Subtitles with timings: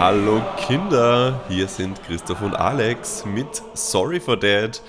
[0.00, 4.80] Hallo Kinder, hier sind Christoph und Alex mit Sorry for Dad.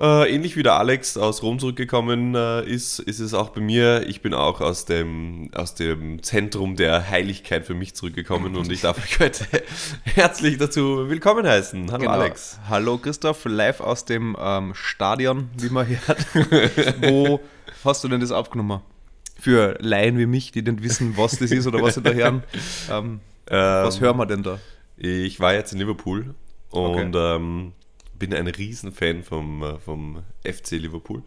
[0.00, 4.06] Äh, ähnlich wie der Alex aus Rom zurückgekommen äh, ist, ist es auch bei mir.
[4.06, 8.82] Ich bin auch aus dem, aus dem Zentrum der Heiligkeit für mich zurückgekommen und ich
[8.82, 9.46] darf euch heute
[10.04, 11.90] herzlich dazu willkommen heißen.
[11.90, 12.12] Hallo genau.
[12.12, 12.60] Alex.
[12.68, 16.26] Hallo Christoph, live aus dem ähm, Stadion, wie man hört.
[17.00, 17.40] Wo
[17.82, 18.82] hast du denn das aufgenommen?
[19.38, 22.42] Für Laien wie mich, die nicht wissen, was das ist oder was sie da hören.
[22.90, 24.58] Ähm, was ähm, hören wir denn da?
[24.98, 26.34] Ich war jetzt in Liverpool
[26.70, 27.72] und okay.
[28.18, 31.22] Bin ein Riesenfan vom, äh, vom FC Liverpool.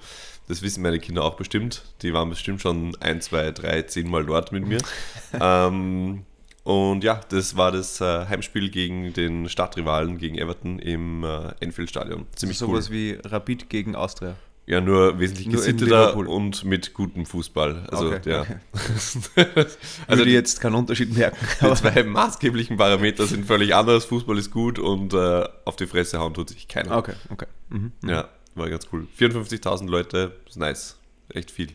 [0.47, 1.83] Das wissen meine Kinder auch bestimmt.
[2.01, 4.81] Die waren bestimmt schon ein, zwei, drei, zehn Mal dort mit mir.
[5.39, 6.25] ähm,
[6.63, 12.27] und ja, das war das äh, Heimspiel gegen den Stadtrivalen, gegen Everton im äh, Enfield-Stadion.
[12.35, 12.73] Ziemlich so cool.
[12.73, 14.35] Sowas wie Rapid gegen Austria.
[14.69, 17.87] Ja, nur wesentlich nur gesitteter und mit gutem Fußball.
[17.89, 18.41] Also, okay, ja.
[18.41, 19.65] Okay.
[20.07, 21.43] also die jetzt keinen Unterschied merken.
[21.61, 24.05] Die zwei maßgeblichen Parameter sind völlig anders.
[24.05, 26.97] Fußball ist gut und äh, auf die Fresse hauen tut sich keiner.
[26.97, 27.47] Okay, okay.
[27.69, 27.93] Mhm.
[27.99, 28.09] mhm.
[28.09, 29.07] Ja, war ganz cool.
[29.17, 30.99] 54.000 Leute, ist nice.
[31.29, 31.69] Echt viel.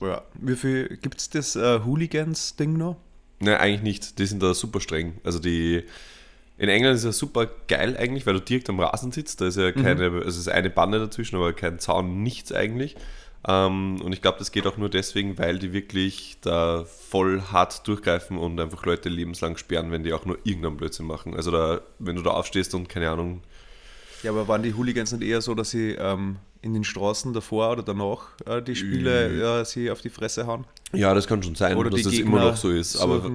[0.00, 0.22] Ja.
[0.34, 2.96] Wie viel gibt es das äh, Hooligans-Ding noch?
[3.40, 4.18] Nein, eigentlich nicht.
[4.20, 5.14] Die sind da super streng.
[5.24, 5.82] Also die
[6.58, 9.40] in England ist es ja super geil eigentlich, weil du direkt am Rasen sitzt.
[9.40, 10.16] Da ist ja keine, mhm.
[10.16, 12.96] also es ist eine Bande dazwischen, aber kein Zaun, nichts eigentlich.
[13.46, 17.86] Ähm, und ich glaube, das geht auch nur deswegen, weil die wirklich da voll hart
[17.86, 21.36] durchgreifen und einfach Leute lebenslang sperren, wenn die auch nur irgendeinen Blödsinn machen.
[21.36, 23.42] Also da, wenn du da aufstehst und keine Ahnung.
[24.24, 27.70] Ja, aber waren die Hooligans nicht eher so, dass sie ähm, in den Straßen davor
[27.70, 30.64] oder danach äh, die Spiele äh, sie auf die Fresse hauen?
[30.92, 32.96] Ja, das kann schon sein, oder dass das Gegner immer noch so ist.
[32.96, 33.30] Aber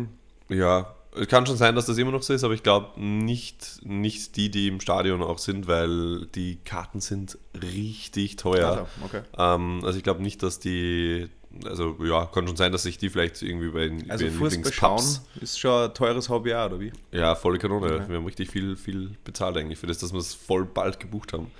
[0.49, 3.81] ja, es kann schon sein, dass das immer noch so ist, aber ich glaube nicht,
[3.83, 8.69] nicht die, die im Stadion auch sind, weil die Karten sind richtig teuer.
[8.69, 9.21] Also, okay.
[9.37, 11.29] ähm, also ich glaube nicht, dass die,
[11.65, 15.03] also ja, kann schon sein, dass sich die vielleicht irgendwie bei den, also den schauen
[15.39, 16.91] ist schon ein teures Hobby oder wie?
[17.11, 17.95] Ja, volle Kanone.
[17.95, 18.09] Okay.
[18.09, 21.33] Wir haben richtig viel, viel bezahlt eigentlich für das, dass wir es voll bald gebucht
[21.33, 21.51] haben.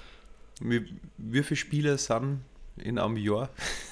[0.61, 0.85] Wie,
[1.17, 2.41] wie viele Spiele sind
[2.77, 3.49] in einem Jahr?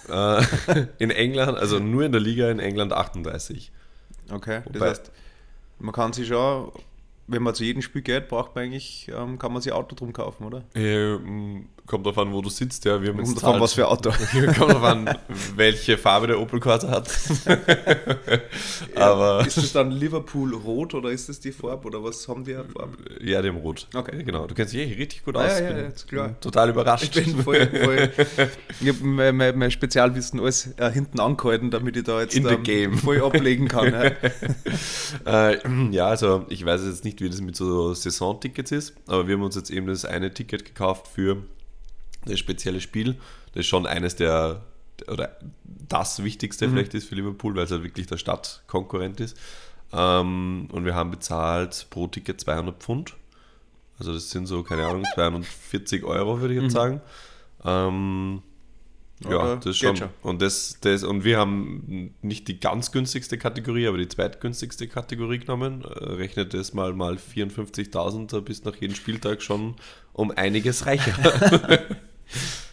[0.09, 0.43] Äh,
[0.97, 3.71] in England, also nur in der Liga in England 38.
[4.31, 5.11] Okay, das heißt,
[5.81, 6.71] man kann sich schon,
[7.27, 10.13] wenn man zu jedem Spiel geht, braucht man eigentlich, ähm, kann man sich Auto drum
[10.13, 10.63] kaufen, oder?
[10.75, 13.01] Ähm, kommt darauf an, wo du sitzt, ja.
[13.01, 14.11] Wir haben kommt davon, was für Auto.
[14.31, 15.17] kommt darauf an,
[15.55, 17.09] welche Farbe der Opel Corsa hat.
[18.95, 22.53] Aber ist das dann Liverpool rot oder ist das die Farbe oder was haben die
[22.53, 22.97] Farbe?
[23.21, 23.87] Ja, dem rot.
[23.93, 24.23] Okay.
[24.23, 24.47] Genau.
[24.47, 25.59] Du kennst dich eh richtig gut ah, aus.
[25.59, 26.39] Ja, ja, ist klar.
[26.39, 27.15] Total überrascht.
[27.15, 28.11] Ich bin voll, voll
[28.79, 32.47] ich habe mein, mein, mein, Spezialwissen alles äh, hinten angehalten, damit ich da jetzt In
[32.47, 32.97] ähm, game.
[32.97, 33.93] voll ablegen kann.
[35.25, 35.49] ja.
[35.49, 35.59] äh,
[35.91, 39.43] ja, also ich weiß jetzt nicht, wie das mit so Saisontickets ist, aber wir haben
[39.43, 41.37] uns jetzt eben das eine Ticket gekauft für
[42.25, 43.15] das spezielle Spiel.
[43.53, 44.61] Das ist schon eines der,
[45.07, 46.71] oder das Wichtigste mhm.
[46.71, 49.37] vielleicht ist für Liverpool, weil es halt wirklich der Stadtkonkurrent ist.
[49.93, 53.15] Ähm, und wir haben bezahlt pro Ticket 200 Pfund.
[53.99, 56.75] Also das sind so, keine Ahnung, 240 Euro, würde ich jetzt mhm.
[56.75, 57.01] sagen.
[57.63, 58.41] Ähm,
[59.29, 59.95] ja, das schon.
[59.95, 60.09] schon.
[60.23, 65.37] Und, das, das, und wir haben nicht die ganz günstigste Kategorie, aber die zweitgünstigste Kategorie
[65.39, 65.83] genommen.
[65.83, 69.75] Äh, rechnet das mal mal 54.000 bis nach jedem Spieltag schon
[70.13, 71.13] um einiges reicher.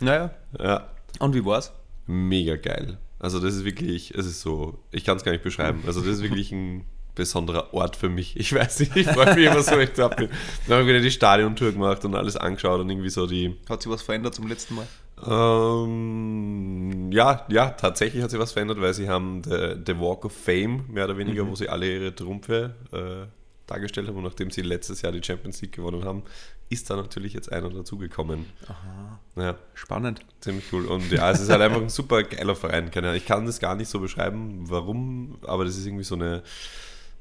[0.01, 0.31] Naja.
[0.59, 0.89] Ja.
[1.19, 1.73] Und wie war's?
[2.07, 2.99] Mega geil.
[3.19, 5.83] Also das ist wirklich, es ist so, ich kann es gar nicht beschreiben.
[5.87, 8.37] Also das ist wirklich ein besonderer Ort für mich.
[8.37, 10.17] Ich weiß nicht, ich freue mich immer so echt ab.
[10.17, 10.29] Dann
[10.69, 13.57] haben wir wieder die Stadiontour gemacht und alles angeschaut und irgendwie so die.
[13.69, 14.87] Hat sich was verändert zum letzten Mal?
[15.27, 20.85] Ähm, ja, ja, tatsächlich hat sich was verändert, weil sie haben The Walk of Fame,
[20.89, 21.51] mehr oder weniger, mhm.
[21.51, 23.27] wo sie alle ihre Trumpfe äh,
[23.67, 26.23] dargestellt haben und nachdem sie letztes Jahr die Champions League gewonnen haben,
[26.71, 28.47] ist da natürlich jetzt einer dazugekommen.
[28.67, 29.21] Aha.
[29.37, 29.59] Ja.
[29.75, 30.21] Spannend.
[30.41, 30.87] Ziemlich cool.
[30.87, 32.91] Und ja, es ist halt einfach ein super geiler Verein.
[33.15, 36.43] Ich kann das gar nicht so beschreiben, warum, aber das ist irgendwie so eine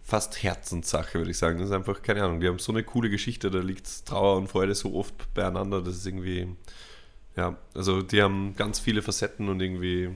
[0.04, 1.60] fast Herzenssache, würde ich sagen.
[1.60, 4.48] Das ist einfach, keine Ahnung, die haben so eine coole Geschichte, da liegt Trauer und
[4.48, 6.48] Freude so oft beieinander, das ist irgendwie,
[7.36, 10.12] ja, also die haben ganz viele Facetten und irgendwie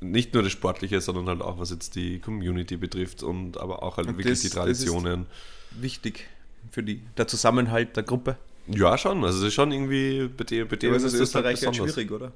[0.00, 3.96] nicht nur das Sportliche, sondern halt auch, was jetzt die Community betrifft und aber auch
[3.96, 5.26] halt und wirklich das, die Traditionen.
[5.70, 6.28] wichtig
[6.70, 8.36] für die, der Zusammenhalt der Gruppe.
[8.68, 9.24] Ja, schon.
[9.24, 12.32] Also es ist schon irgendwie bei dem, bei dem ist es Österreich halt schwierig, oder?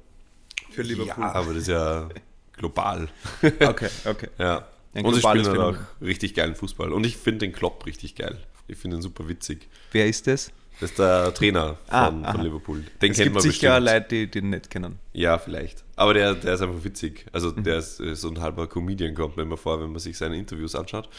[0.71, 1.23] Für Liverpool.
[1.23, 2.09] Ja, aber das ist ja
[2.57, 3.07] global.
[3.41, 4.29] okay, okay.
[4.37, 4.67] Ja.
[4.93, 6.91] Ein und sie spielen halt auch richtig geilen Fußball.
[6.91, 8.37] Und ich finde den Klopp richtig geil.
[8.67, 9.67] Ich finde ihn super witzig.
[9.91, 10.51] Wer ist das?
[10.79, 12.31] Das ist der Trainer Ah, von, aha.
[12.33, 12.83] von Liverpool.
[13.01, 13.85] Den es kennt gibt man sicher bestimmt.
[13.95, 14.99] Leute, die den nicht kennen.
[15.13, 15.83] Ja, vielleicht.
[15.95, 17.25] Aber der, der ist einfach witzig.
[17.31, 17.63] Also Mhm.
[17.63, 20.75] der ist so ein halber Comedian, kommt mir immer vor, wenn man sich seine Interviews
[20.75, 21.09] anschaut.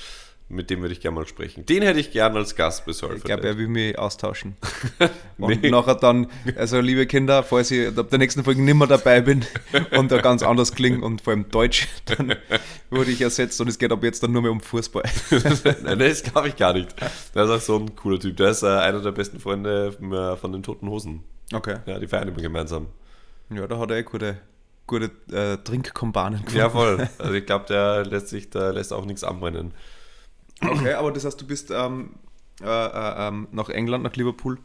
[0.51, 1.67] Mit dem würde ich gerne mal sprechen.
[1.67, 4.57] Den hätte ich gern als Gast Surfer Ich glaube, er will mich austauschen.
[5.39, 5.71] Und Nee.
[5.71, 9.45] nachher dann, also liebe Kinder, falls ich ab der nächsten Folge nicht mehr dabei bin
[9.99, 12.35] und da ganz anders klinge und vor allem Deutsch, dann
[12.91, 15.03] wurde ich ersetzt und es geht ab jetzt dann nur mehr um Fußball.
[15.83, 16.95] Nein, das glaube ich gar nicht.
[17.35, 18.37] Der ist auch so ein cooler Typ.
[18.39, 21.25] Der ist äh, einer der besten Freunde äh, von den Toten Hosen.
[21.53, 21.77] Okay.
[21.85, 22.87] Ja, die feiern immer gemeinsam.
[23.51, 24.39] Ja, da hat er eh gute,
[24.87, 26.59] gute äh, Trinkkompanen gefunden.
[26.59, 27.07] Ja, voll.
[27.19, 29.73] Also ich glaube, der lässt sich, da lässt auch nichts anbrennen.
[30.61, 32.11] Okay, aber das heißt, du bist ähm,
[32.63, 34.59] äh, äh, ähm, nach England, nach Liverpool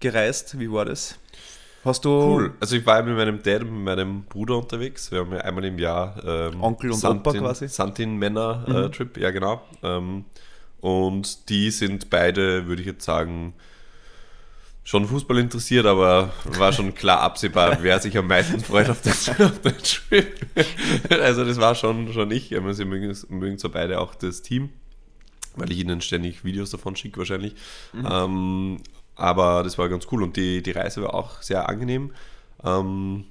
[0.00, 0.58] gereist.
[0.58, 1.18] Wie war das?
[1.84, 2.54] Hast du Cool.
[2.60, 5.10] Also ich war mit meinem Dad und mit meinem Bruder unterwegs.
[5.10, 7.64] Wir haben ja einmal im Jahr ähm, Onkel und Opa quasi?
[7.64, 7.68] Mhm.
[7.68, 9.62] Santin-Männer-Trip, ja genau.
[9.82, 10.24] Ähm,
[10.80, 13.54] und die sind beide, würde ich jetzt sagen,
[14.84, 19.12] schon Fußball interessiert, aber war schon klar absehbar, wer sich am meisten freut auf den,
[19.12, 20.34] auf den Trip.
[21.10, 22.56] Also das war schon, schon ich.
[22.56, 24.70] Aber sie mögen, mögen zwar beide auch das Team,
[25.58, 27.54] weil ich ihnen ständig Videos davon schicke wahrscheinlich.
[27.92, 28.08] Mhm.
[28.10, 28.76] Ähm,
[29.18, 32.12] aber das war ganz cool und die, die Reise war auch sehr angenehm.
[32.64, 33.24] Ähm,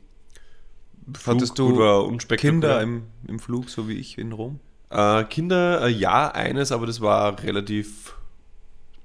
[1.26, 2.18] Hattest du.
[2.38, 4.60] Kinder im, im Flug, so wie ich in Rom?
[4.90, 8.16] Äh, Kinder, äh, ja, eines, aber das war relativ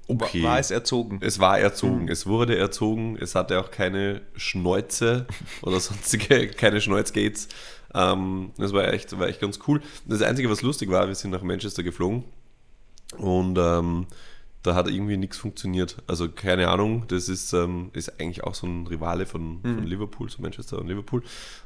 [0.08, 0.42] okay.
[0.42, 1.18] War, war es erzogen?
[1.22, 5.26] Es war erzogen, es wurde erzogen, es hatte auch keine Schnäuze
[5.62, 7.48] oder sonstige, keine Schnäuzgates.
[7.94, 9.80] Ähm, das war echt, war echt ganz cool.
[10.06, 12.24] Das Einzige, was lustig war, wir sind nach Manchester geflogen
[13.18, 14.06] und ähm,
[14.62, 15.96] da hat irgendwie nichts funktioniert.
[16.06, 20.30] Also keine Ahnung, das ist, ähm, ist eigentlich auch so ein Rivale von, von Liverpool,
[20.30, 21.22] so Manchester und Liverpool.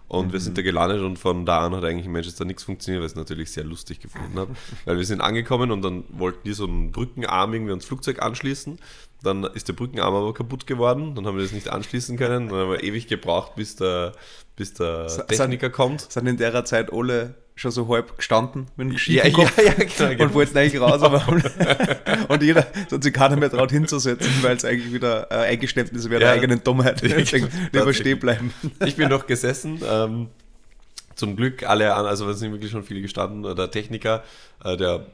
[0.08, 3.04] Und wir sind da gelandet und von da an hat eigentlich in Manchester nichts funktioniert,
[3.04, 4.54] was ich natürlich sehr lustig gefunden habe.
[4.86, 8.78] Weil wir sind angekommen und dann wollten die so einen Brückenarm irgendwie ans Flugzeug anschließen.
[9.22, 12.48] Dann ist der Brückenarm aber kaputt geworden, dann haben wir das nicht anschließen können.
[12.48, 14.12] Dann haben wir ewig gebraucht, bis der,
[14.54, 16.12] bis der Techniker kommt.
[16.12, 19.58] Sind in der Zeit alle schon so halb gestanden mit dem Ja, schiefen ja, Kopf
[19.58, 20.24] ja, genau, genau.
[20.24, 21.26] und wollten eigentlich raus, aber
[22.28, 26.20] und jeder hat sich keiner mehr traut hinzusetzen, weil es eigentlich wieder äh, Eingeständnis wäre
[26.20, 26.34] der Ja.
[26.34, 27.00] eigenen Dummheit.
[27.02, 27.96] Ja, Deswegen lieber tatsächlich.
[27.96, 28.52] stehen bleiben.
[28.84, 29.80] Ich bin noch gesessen.
[29.90, 30.28] Ähm,
[31.16, 33.42] zum Glück alle an, also es sind wirklich schon viele gestanden.
[33.56, 34.22] Der Techniker,
[34.62, 35.06] äh, der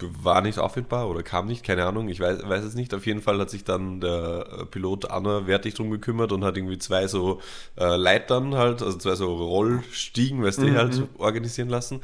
[0.00, 2.94] war nicht auffindbar oder kam nicht, keine Ahnung, ich weiß, weiß es nicht.
[2.94, 6.78] Auf jeden Fall hat sich dann der äh, Pilot anderwertig drum gekümmert und hat irgendwie
[6.78, 7.40] zwei so
[7.76, 12.00] äh, Leitern halt, also zwei so Rollstiegen, weißt du, halt organisieren lassen.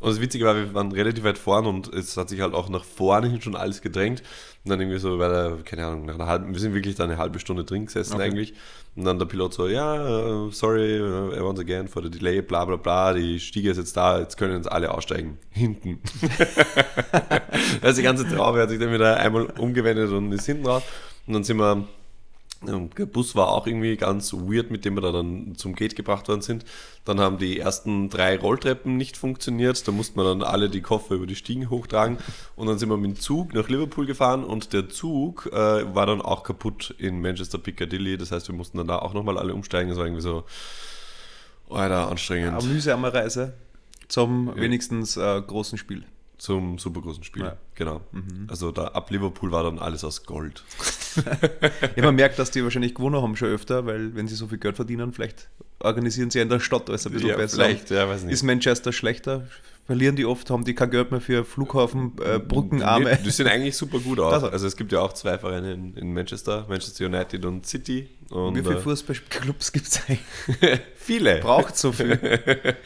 [0.00, 2.68] Und das Witzige war, wir waren relativ weit vorn und es hat sich halt auch
[2.68, 4.22] nach vorne hin schon alles gedrängt.
[4.64, 7.04] Und dann irgendwie so, weil er, keine Ahnung, nach einer halben, wir sind wirklich da
[7.04, 8.22] eine halbe Stunde drin gesessen Okay.
[8.22, 8.54] eigentlich.
[8.96, 12.64] Und dann der Pilot so, ja, äh, sorry, uh, once again for the delay, bla
[12.64, 15.36] bla bla, die Stiege ist jetzt da, jetzt können jetzt alle aussteigen.
[15.50, 16.00] Hinten.
[17.82, 20.82] also die ganze Traube hat sich dann wieder einmal umgewendet und ist hinten raus.
[21.26, 21.86] Und dann sind wir,
[22.68, 25.96] und der Bus war auch irgendwie ganz weird, mit dem wir da dann zum Gate
[25.96, 26.64] gebracht worden sind.
[27.04, 29.86] Dann haben die ersten drei Rolltreppen nicht funktioniert.
[29.86, 32.18] Da mussten wir dann alle die Koffer über die Stiegen hochtragen.
[32.56, 36.06] Und dann sind wir mit dem Zug nach Liverpool gefahren und der Zug äh, war
[36.06, 38.16] dann auch kaputt in Manchester Piccadilly.
[38.16, 39.88] Das heißt, wir mussten dann da auch nochmal alle umsteigen.
[39.88, 40.44] Das war irgendwie so,
[41.68, 42.54] Alter, anstrengend.
[42.54, 43.54] Eine mühsame Reise
[44.08, 46.04] zum wenigstens äh, großen Spiel.
[46.44, 47.42] Zum super großen Spiel.
[47.44, 47.52] Ja.
[47.52, 47.56] Mhm.
[47.74, 48.02] Genau.
[48.48, 50.62] Also da ab Liverpool war dann alles aus Gold.
[51.96, 54.58] Ja, man merkt, dass die wahrscheinlich gewonnen haben schon öfter, weil wenn sie so viel
[54.58, 55.48] Geld verdienen, vielleicht
[55.78, 57.56] organisieren sie in der Stadt alles ein bisschen Ja, besser.
[57.62, 58.32] vielleicht, ja, weiß nicht.
[58.32, 59.46] Ist Manchester schlechter?
[59.86, 60.48] Verlieren die oft?
[60.48, 63.10] Haben die kein Geld mehr für Flughafen, äh, Brückenarme?
[63.10, 64.32] Nee, Die sehen eigentlich super gut aus.
[64.32, 64.48] Also.
[64.48, 68.08] Also es gibt ja auch zwei Vereine in, in Manchester, Manchester United und City.
[68.30, 70.80] Und, Wie viele äh, Fußballclubs gibt es eigentlich?
[70.96, 71.40] viele.
[71.40, 72.18] Braucht so viel.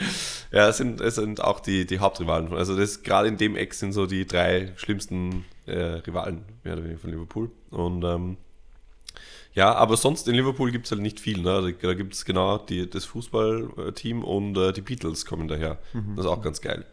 [0.51, 2.53] Ja, es sind, es sind auch die, die Hauptrivalen.
[2.55, 6.85] Also das gerade in dem Eck sind so die drei schlimmsten äh, Rivalen mehr oder
[6.85, 7.51] weniger von Liverpool.
[7.71, 8.39] Und ähm,
[9.59, 11.39] ja, aber sonst in Liverpool gibt es halt nicht viel.
[11.39, 11.45] Ne?
[11.83, 15.79] Da, da gibt es genau die, das Fußballteam und äh, die Beatles kommen daher.
[16.17, 16.85] Das ist auch ganz geil.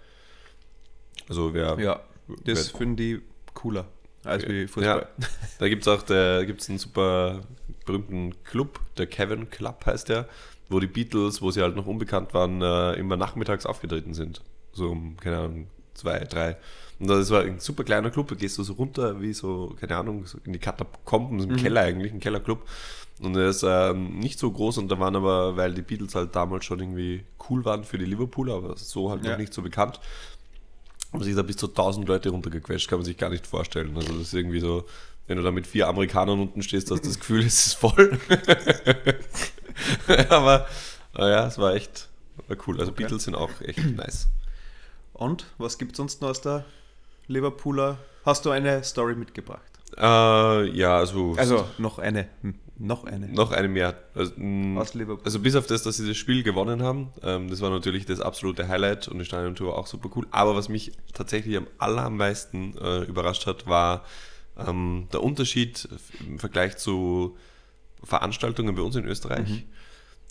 [1.30, 2.02] Also wer, Ja,
[2.44, 3.22] das wer- finde ich
[3.54, 3.86] cooler
[4.24, 5.08] als wie Fußball.
[5.20, 5.28] Ja,
[5.60, 7.42] da gibt es auch der, gibt's einen super
[7.86, 10.28] berühmten Club, der Kevin Club heißt der,
[10.70, 14.42] wo die Beatles, wo sie halt noch unbekannt waren, äh, immer nachmittags aufgetreten sind.
[14.74, 16.58] So um, keine Ahnung, zwei, drei.
[17.00, 19.98] Und das war ein super kleiner Club, da gehst du so runter wie so, keine
[19.98, 22.66] Ahnung, so in die Katakomben, so im Keller eigentlich, ein Kellerclub.
[23.20, 26.36] Und der ist ähm, nicht so groß und da waren aber, weil die Beatles halt
[26.36, 29.32] damals schon irgendwie cool waren für die Liverpooler, aber so halt Ja.
[29.32, 30.00] noch nicht so bekannt,
[31.14, 33.96] haben sich da bis zu 1000 Leute runtergequetscht, kann man sich gar nicht vorstellen.
[33.96, 34.86] Also das ist irgendwie so,
[35.28, 38.20] wenn du da mit vier Amerikanern unten stehst, hast du das Gefühl, es ist voll.
[40.30, 40.68] Aber
[41.14, 42.10] naja, es war echt
[42.48, 42.80] war cool.
[42.80, 44.28] Also Beatles sind auch echt nice.
[45.14, 46.66] Und was gibt es sonst noch aus der
[47.28, 47.98] Liverpooler?
[48.26, 49.62] Hast du eine Story mitgebracht?
[49.98, 50.02] Äh,
[50.72, 52.28] ja, also, Also noch eine.
[52.42, 53.28] Hm, Noch eine.
[53.28, 53.96] noch eine mehr.
[54.14, 55.24] Also, mh, Aus Liverpool.
[55.24, 58.20] also bis auf das, dass sie das Spiel gewonnen haben, ähm, das war natürlich das
[58.20, 60.28] absolute Highlight und die Stadiontour auch super cool.
[60.32, 64.04] Aber was mich tatsächlich am allermeisten äh, überrascht hat, war
[64.58, 65.88] ähm, der Unterschied
[66.28, 67.38] im Vergleich zu
[68.04, 69.64] Veranstaltungen bei uns in Österreich, Mhm.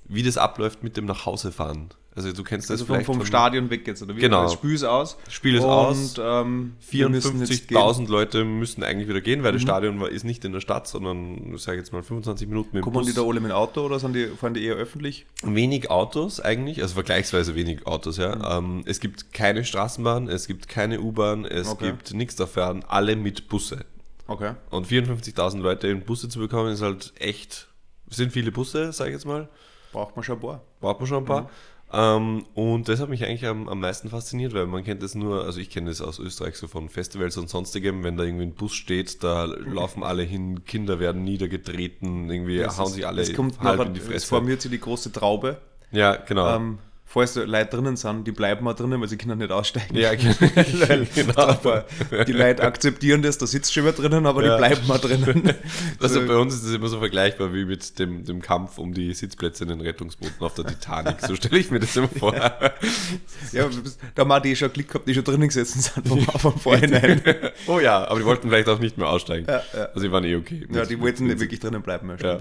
[0.07, 1.89] wie das abläuft mit dem Nachhausefahren.
[2.16, 4.21] Also du kennst das Also vom, vielleicht vom Stadion weg jetzt, oder wie?
[4.21, 4.42] Genau.
[4.44, 5.16] Das Spiel ist aus.
[5.28, 6.14] Spiel ist und, aus.
[6.21, 7.76] Ähm, wir müssen jetzt gehen.
[7.76, 9.56] 54.000 Leute müssten eigentlich wieder gehen, weil Mhm.
[9.56, 12.68] das Stadion war, ist nicht in der Stadt, sondern, ich sage jetzt mal, 25 Minuten
[12.73, 13.06] mit dem Kommen Bus.
[13.06, 15.26] die da alle mit dem Auto oder sind die, fahren die eher öffentlich?
[15.42, 18.37] Wenig Autos eigentlich, also vergleichsweise wenig Autos, ja.
[18.61, 18.76] Mhm.
[18.76, 21.87] Ähm, es gibt keine Straßenbahn, es gibt keine U-Bahn, es Okay.
[21.87, 23.85] gibt nichts dafür, alle mit Busse.
[24.28, 24.52] Okay.
[24.71, 27.66] Und 54.000 Leute in Busse zu bekommen, ist halt echt,
[28.09, 29.49] sind viele Busse, sage ich jetzt mal.
[29.92, 30.62] Braucht man schon ein paar.
[30.80, 31.50] Braucht man schon ein paar.
[31.97, 35.45] Ähm, und das hat mich eigentlich am, am meisten fasziniert, weil man kennt das nur,
[35.45, 38.55] also ich kenne das aus Österreich so von Festivals und sonstigem, wenn da irgendwie ein
[38.55, 43.23] Bus steht, da laufen alle hin, Kinder werden niedergetreten, irgendwie Das hauen ist- sich alle
[43.23, 43.29] Es
[43.61, 44.27] halb in die es Fresse.
[44.27, 45.59] formiert sich die große Traube.
[45.93, 46.57] Ja, genau.
[46.57, 46.79] Ähm,
[47.14, 49.97] falls Leute drinnen sind, die bleiben mal drinnen, weil sie können nicht aussteigen.
[49.97, 51.37] ja, Weil genau.
[51.37, 51.85] aber
[52.26, 54.54] die Leute akzeptieren das, da sitzt schon wer drinnen, aber Ja.
[54.56, 55.54] die bleiben mal drinnen.
[56.00, 58.92] Also So, bei uns ist es immer so vergleichbar wie mit dem, dem Kampf um
[58.92, 61.21] die Sitzplätze in den Rettungsbooten auf der Titanic.
[61.21, 62.35] So stelle ich mir das immer vor.
[62.35, 63.71] ja,
[64.14, 67.23] da haben die schon Glück gehabt, die schon drinnen gesessen sind vom, vom Vorhinein.
[67.68, 69.47] oh ja, aber die wollten vielleicht auch nicht mehr aussteigen.
[69.49, 69.85] Ja, ja.
[69.87, 70.66] Also die waren eh okay.
[70.73, 72.11] ja, die wollten nicht wirklich drinnen bleiben.
[72.21, 72.40] Ja.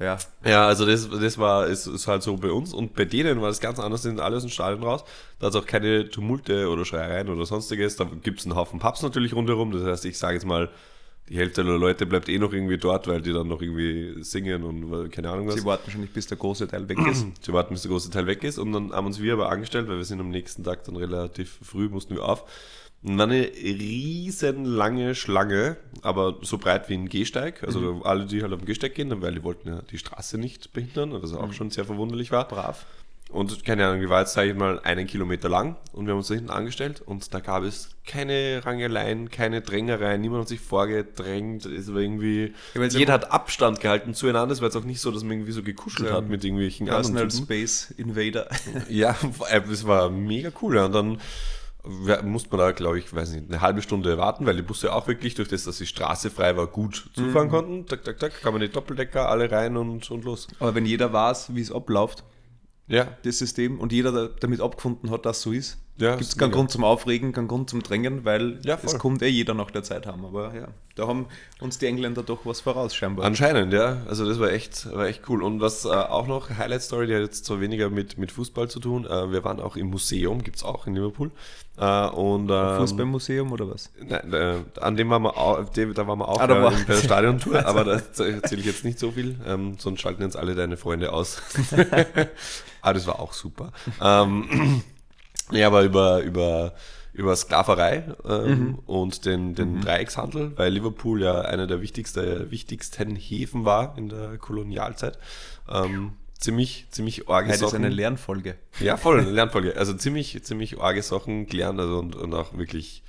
[0.00, 0.18] Ja.
[0.44, 0.66] ja.
[0.66, 3.60] Also das, das war, ist, ist halt so bei uns und bei denen war das
[3.60, 5.04] ganz anders, die sind alle aus dem Stadion raus.
[5.38, 7.96] Da hat es auch keine Tumulte oder Schreiereien oder sonstiges.
[7.96, 9.72] Da gibt es einen Haufen Pubs natürlich rundherum.
[9.72, 10.70] Das heißt, ich sage jetzt mal,
[11.28, 14.62] die Hälfte der Leute bleibt eh noch irgendwie dort, weil die dann noch irgendwie singen
[14.62, 15.54] und keine Ahnung was.
[15.54, 17.26] Sie warten nicht, bis der große Teil weg ist.
[17.40, 19.88] Sie warten, bis der große Teil weg ist und dann haben uns wir aber angestellt,
[19.88, 22.44] weil wir sind am nächsten Tag dann relativ früh, mussten wir auf.
[23.04, 27.62] Und dann eine riesen lange Schlange, aber so breit wie ein Gehsteig.
[27.62, 31.12] Also alle, die halt am Gehsteig gehen, weil die wollten ja die Straße nicht behindern,
[31.12, 32.48] was auch schon sehr verwunderlich war.
[32.48, 32.86] Brav.
[33.30, 36.28] Und keine Ahnung, war jetzt, sage ich mal, einen Kilometer lang und wir haben uns
[36.28, 41.66] da hinten angestellt und da gab es keine Rangeleien, keine Drängereien, niemand hat sich vorgedrängt,
[41.66, 45.00] es war irgendwie, Ja, jeder ja- hat Abstand gehalten zueinander, es war jetzt auch nicht
[45.00, 47.44] so, dass man irgendwie so gekuschelt So, hat mit irgendwelchen anderen Arsenal Typen.
[47.44, 48.48] Space Invader.
[48.88, 49.16] Ja,
[49.70, 50.76] es war mega cool.
[50.76, 50.84] Ja.
[50.84, 51.18] Und dann ja,
[52.22, 55.06] musste man da, glaube ich, weiß nicht, eine halbe Stunde warten, weil die Busse auch
[55.06, 57.86] wirklich durch das, dass die Straße frei war, gut zufahren konnten.
[57.86, 60.48] Tak, tak, tak, kann man die Doppeldecker alle rein und, und los.
[60.60, 62.24] Aber wenn jeder weiß, wie es abläuft,
[62.86, 66.36] Ja, das System, und jeder da- damit abgefunden hat, dass so ist, Ja, gibt es
[66.36, 66.56] keinen mega.
[66.58, 69.84] Grund zum Aufregen, keinen Grund zum Drängen, weil Ja, es kommt eh jeder nach der
[69.84, 70.24] Zeit haben.
[70.24, 71.26] Aber ja, da haben
[71.60, 73.24] uns die Engländer doch was voraus, scheinbar.
[73.24, 73.98] Anscheinend, ja.
[74.08, 75.42] Also das war echt, war echt cool.
[75.44, 78.68] Und was äh, auch noch, Highlight Story, die hat jetzt zwar weniger mit, mit Fußball
[78.68, 79.04] zu tun.
[79.06, 81.30] Äh, wir waren auch im Museum, gibt es auch in Liverpool.
[81.76, 83.90] Äh, und, ähm, Fußballmuseum oder was?
[84.04, 86.72] Nein, äh, an dem waren wir auch, dem, da waren wir auch Ah, äh, war-
[86.76, 90.36] in der Stadiontour, aber da erzähle ich jetzt nicht so viel, ähm, sonst schalten jetzt
[90.36, 91.40] alle deine Freunde aus.
[92.82, 93.72] aber das war auch super.
[94.02, 94.82] Ähm,
[95.50, 96.74] ja, aber über, über,
[97.12, 103.64] über Sklaverei ähm, und den, den Dreieckshandel, weil Liverpool ja einer der wichtigste, wichtigsten Häfen
[103.64, 105.18] war in der Kolonialzeit.
[105.68, 107.84] Ähm, ziemlich, ziemlich arge Heute ist Sachen.
[107.84, 108.56] eine Lernfolge.
[108.80, 109.76] Ja, voll, eine Lernfolge.
[109.76, 113.02] Also ziemlich, ziemlich arge Sachen gelernt also und, und auch wirklich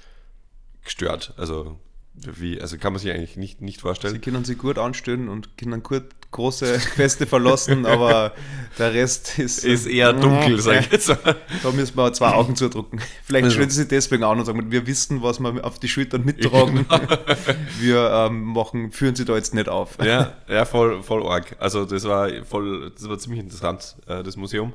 [0.83, 1.33] gestört.
[1.37, 1.79] Also
[2.13, 4.21] wie, also kann man sich eigentlich nicht, nicht Sie vorstellen.
[4.21, 8.33] können sich gut anstellen und können gut große Feste verlassen, aber
[8.77, 11.09] der Rest ist, Ist eher dunkel, sag ich jetzt.
[11.09, 12.99] Da müssen wir zwei Augen zudrucken.
[13.23, 16.25] Vielleicht Also- stellen sie deswegen an und sagen, wir wissen, was wir auf die Schultern
[16.25, 16.85] mittragen.
[17.79, 19.97] Wir ähm, machen, führen sie da jetzt nicht auf.
[20.03, 21.55] Ja, ja, voll, voll arg.
[21.59, 24.73] Also das war voll, das war ziemlich interessant, äh, das Museum.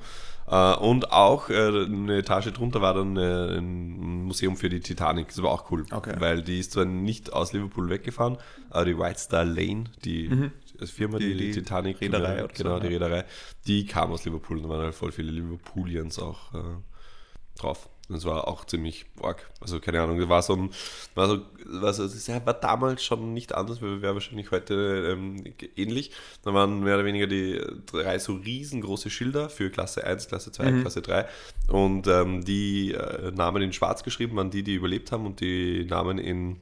[0.49, 5.29] Äh, und auch äh, eine Etage drunter war dann ein Museum für die Titanic.
[5.29, 5.85] Das war auch cool.
[5.91, 6.15] Okay.
[6.19, 8.37] Weil die ist zwar nicht aus Liverpool weggefahren,
[8.71, 10.51] aber die White Star Lane, die
[10.81, 11.31] als Firma, die, Mhm.
[11.31, 12.93] Die- die, die Titanic, Reederei oder so, genau, die ja.
[12.93, 13.25] Reederei,
[13.67, 14.57] die kam aus Liverpool.
[14.59, 17.89] Und da waren halt voll viele Liverpoolians auch äh, drauf.
[18.13, 19.49] Das war auch ziemlich arg.
[19.61, 20.71] Also keine Ahnung, das war so ein,
[21.15, 25.45] war so, war, so, das war damals schon nicht anders, weil wäre wahrscheinlich heute ähm,
[25.77, 26.11] ähnlich.
[26.43, 30.81] Da waren mehr oder weniger die drei so riesengroße Schilder für Klasse 1, Klasse 2,
[30.81, 31.29] Klasse 3
[31.69, 35.85] und ähm, die äh, Namen in schwarz geschrieben waren die, die überlebt haben und die
[35.85, 36.57] Namen in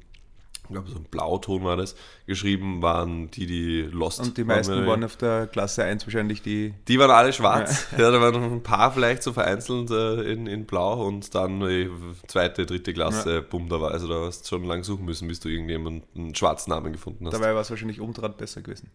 [0.68, 1.96] ich glaube, so ein Blauton war das,
[2.26, 4.86] geschrieben waren die, die Lost Und die meisten waren.
[4.86, 6.74] waren auf der Klasse 1 wahrscheinlich die.
[6.88, 7.86] Die waren alle schwarz.
[7.96, 8.10] Ja.
[8.10, 11.90] da waren ein paar vielleicht so vereinzelt äh, in, in Blau und dann die
[12.26, 13.92] zweite, dritte Klasse, bumm, da war.
[13.92, 17.26] Also da hast du schon lang suchen müssen, bis du irgendjemanden einen schwarzen Namen gefunden
[17.26, 17.32] hast.
[17.32, 18.90] Dabei war es wahrscheinlich umdraht besser gewesen.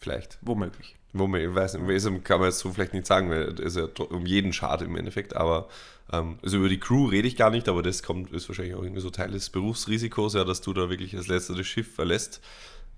[0.00, 0.38] Vielleicht.
[0.42, 0.96] Womöglich.
[1.12, 3.76] Wo man, ich weiß nicht, ist- kann man jetzt so vielleicht nicht sagen, weil es
[3.76, 5.68] ist ja um jeden schade im Endeffekt, aber
[6.12, 8.82] ähm, also über die Crew rede ich gar nicht, aber das kommt, ist wahrscheinlich auch
[8.82, 12.40] irgendwie so Teil des Berufsrisikos, ja, dass du da wirklich als letzter das Schiff verlässt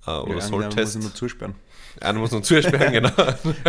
[0.06, 0.96] äh, oder Ja, muss solltest.
[0.96, 1.54] ich nur zusperren.
[2.00, 3.10] Einer muss noch zusperren, genau.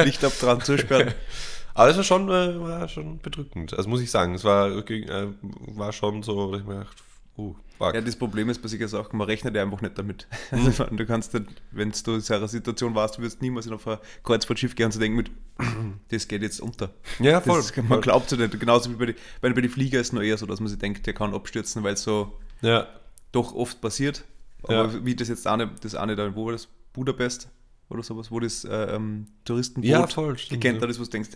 [0.03, 1.13] Licht ab dran zusperren.
[1.75, 5.27] Aber es war schon, äh, war schon bedrückend, also muss ich sagen, es war, äh,
[5.67, 7.01] war schon so, dass ich mir dachte,
[7.37, 7.93] uh, fuck.
[7.93, 10.27] Ja, das Problem ist bei solchen Sachen, man rechnet ja einfach nicht damit.
[10.49, 10.65] Hm.
[10.65, 13.87] Also, du kannst nicht, wenn du in so einer Situation warst, du wirst niemals auf
[13.87, 15.31] ein Kreuzfahrtschiff gehen und zu denken mit,
[16.09, 16.93] das geht jetzt unter.
[17.19, 17.57] ja, voll.
[17.57, 18.59] Das, man glaubt es nicht.
[18.59, 20.69] Genauso wie bei den bei, bei den Flieger ist es noch eher so, dass man
[20.69, 22.87] sich denkt, der kann abstürzen, weil es so ja,
[23.31, 24.23] doch oft passiert.
[24.63, 25.05] Aber Ja.
[25.05, 26.67] wie das jetzt eine, das eine da, wo war das?
[26.93, 27.49] Budapest
[27.89, 28.99] oder sowas, wo das äh,
[29.45, 30.83] Touristenboot Ja, voll, stimmt, gekannt ja.
[30.83, 31.31] hat, ist, wo du denkst,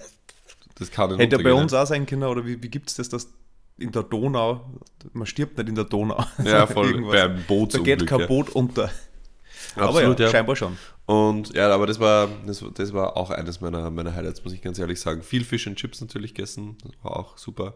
[0.76, 2.96] das kann nicht hätte ja bei uns auch sein können, oder wie, wie gibt es
[2.96, 3.28] das, dass
[3.78, 4.66] in der Donau,
[5.14, 6.24] man stirbt nicht in der Donau.
[6.44, 8.28] Ja, voll, beim Da geht kein ja.
[8.28, 8.90] Boot unter.
[9.76, 10.32] Absolut, aber ja, ja.
[10.32, 10.78] scheinbar schon.
[11.06, 14.62] Und ja, aber das war, das, das war auch eines meiner, meiner Highlights, muss ich
[14.62, 15.22] ganz ehrlich sagen.
[15.22, 17.76] Viel Fish and Chips natürlich gegessen, das war auch super.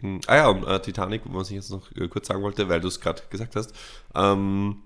[0.00, 2.80] Hm, Ah ja, und äh, Titanic, was ich jetzt noch äh, kurz sagen wollte, weil
[2.80, 3.74] du es gerade gesagt hast.
[4.14, 4.82] Ähm,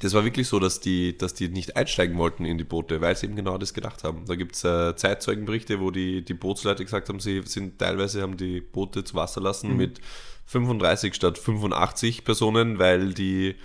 [0.00, 3.16] das war wirklich so, dass die, dass die nicht einsteigen wollten in die Boote, weil
[3.16, 4.24] sie eben genau das gedacht haben.
[4.26, 8.36] Da gibt es äh, Zeitzeugenberichte, wo die, die Bootsleute gesagt haben, sie sind teilweise haben
[8.36, 10.00] die Boote zu Wasser lassen mit
[10.46, 13.56] 35 statt 85 Personen, weil die,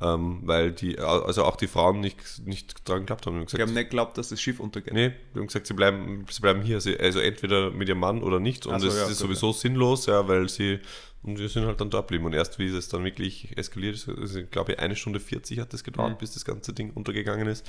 [0.00, 3.34] ähm, weil die, also auch die Frauen nicht, nicht dran geglaubt haben.
[3.34, 4.94] Die haben Ich gesagt, habe nicht geglaubt, dass das Schiff untergeht.
[4.94, 6.76] Nee, wir haben gesagt, sie bleiben, sie bleiben hier.
[6.76, 8.66] Also entweder mit ihrem Mann oder nicht.
[8.66, 10.80] Und Ach so, das ja, ist gut, sowieso sinnlos, ja, weil sie.
[11.24, 12.26] Und wir sind halt dann da geblieben.
[12.26, 15.72] Und erst wie es dann wirklich eskaliert ist, also ich glaube, eine Stunde 40 hat
[15.72, 16.18] das gedauert, Mhm.
[16.18, 17.66] bis das ganze Ding untergegangen ist.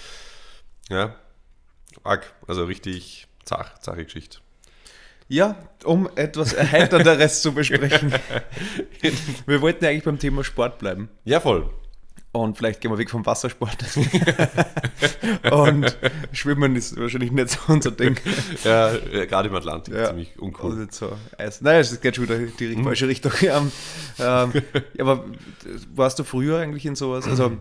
[0.89, 1.15] Ja,
[2.03, 2.33] arg.
[2.47, 4.39] Also richtig zach, zache Geschichte.
[5.27, 8.13] Ja, um etwas Erheiternderes zu besprechen.
[9.47, 11.09] Wir wollten ja eigentlich beim Thema Sport bleiben.
[11.23, 11.69] Ja, voll.
[12.35, 13.77] Und vielleicht gehen wir weg vom Wassersport.
[15.51, 15.97] Und
[16.33, 18.17] Schwimmen ist wahrscheinlich nicht so unser Ding.
[18.63, 20.07] Ja, äh, gerade im Atlantik Ja.
[20.07, 20.75] ziemlich Also uncool.
[20.75, 21.61] nicht so Eis.
[21.61, 22.83] Naja, es geht schon wieder in die Mhm.
[22.83, 23.31] falsche Richtung.
[23.45, 23.71] Ähm,
[24.19, 24.51] ähm,
[24.99, 25.23] aber
[25.93, 27.25] warst du früher eigentlich in sowas?
[27.27, 27.53] Also,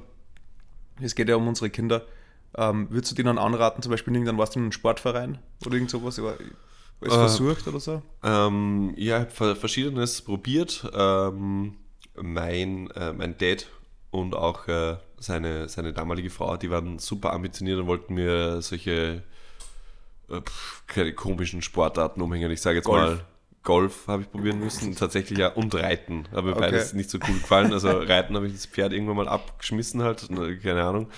[1.01, 2.03] es geht ja um unsere Kinder.
[2.57, 5.91] Ähm, würdest du denen anraten, zum Beispiel, irgendwann warst du in einem Sportverein oder irgend
[5.91, 6.19] sowas?
[6.19, 6.37] Oder
[7.03, 8.03] Äh, versucht oder so?
[8.23, 10.89] Ähm, ja, ich habe Verschiedenes probiert.
[10.95, 11.75] Ähm,
[12.21, 13.67] mein, äh, mein Dad
[14.15, 19.23] und auch äh, seine, seine damalige Frau, die waren super ambitioniert und wollten mir solche
[20.31, 22.51] äh, pf, keine komischen Sportarten umhängen.
[22.53, 23.19] Ich sage jetzt Golf.
[23.19, 23.25] mal,
[23.65, 26.29] Golf habe ich probieren müssen, tatsächlich ja, und Reiten.
[26.33, 26.61] Hat mir Okay.
[26.61, 27.73] beides nicht so cool gefallen.
[27.73, 31.09] Also Reiten habe ich das Pferd irgendwann mal abgeschmissen halt, ne, keine Ahnung.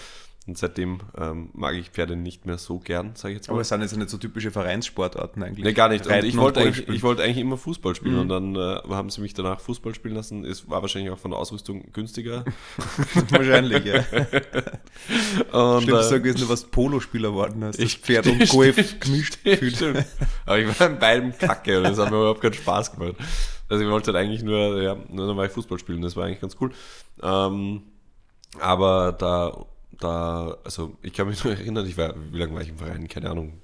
[0.46, 3.54] Und seitdem ähm, mag ich Pferde nicht mehr so gern, sage ich jetzt mal.
[3.54, 5.64] Aber es sind jetzt nicht so typische Vereinssportarten eigentlich.
[5.64, 6.06] Nee, gar nicht.
[6.06, 9.34] Ich wollte, eigentlich, ich wollte eigentlich immer Fußball spielen und dann äh, haben sie mich
[9.34, 10.44] danach Fußball spielen lassen.
[10.44, 12.44] Es war wahrscheinlich auch von der Ausrüstung günstiger.
[13.30, 14.04] Wahrscheinlich, ja.
[15.52, 17.78] Und, Stimmt, äh, so gewesen, du warst Polospieler worden hast.
[17.78, 19.38] Das Ich- Pferd und Golf gemischt.
[19.44, 20.04] Stimmt.
[20.44, 23.14] Aber ich war in beidem kacke und das hat mir überhaupt keinen Spaß gemacht.
[23.68, 26.40] Also ich wollte halt eigentlich nur, ja, nur noch mal Fußball spielen, das war eigentlich
[26.40, 26.70] ganz cool.
[27.22, 27.82] Ähm,
[28.60, 29.64] aber da,
[30.00, 33.08] da, also ich kann mich nur erinnern, ich war, wie lange war ich im Verein?
[33.08, 33.60] Keine Ahnung,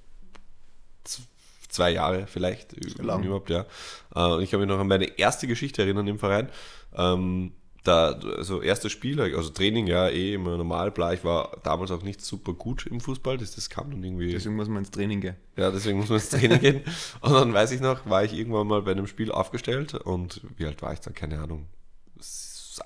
[1.68, 3.24] zwei Jahre vielleicht lang.
[3.24, 3.66] überhaupt, ja.
[4.14, 6.48] Äh, und ich kann mich noch an meine erste Geschichte erinnern im Verein.
[6.94, 7.52] Ähm,
[7.84, 12.02] da, also erstes Spiel, also Training, ja, eh immer normal, bla, ich war damals auch
[12.02, 14.30] nicht super gut im Fußball, das, das kam dann irgendwie.
[14.30, 15.36] Deswegen muss man ins Training gehen.
[15.56, 16.82] Ja, deswegen muss man ins Training gehen.
[17.20, 20.66] Und dann weiß ich noch, war ich irgendwann mal bei einem Spiel aufgestellt und wie
[20.66, 21.10] alt war ich da?
[21.10, 21.66] Keine Ahnung.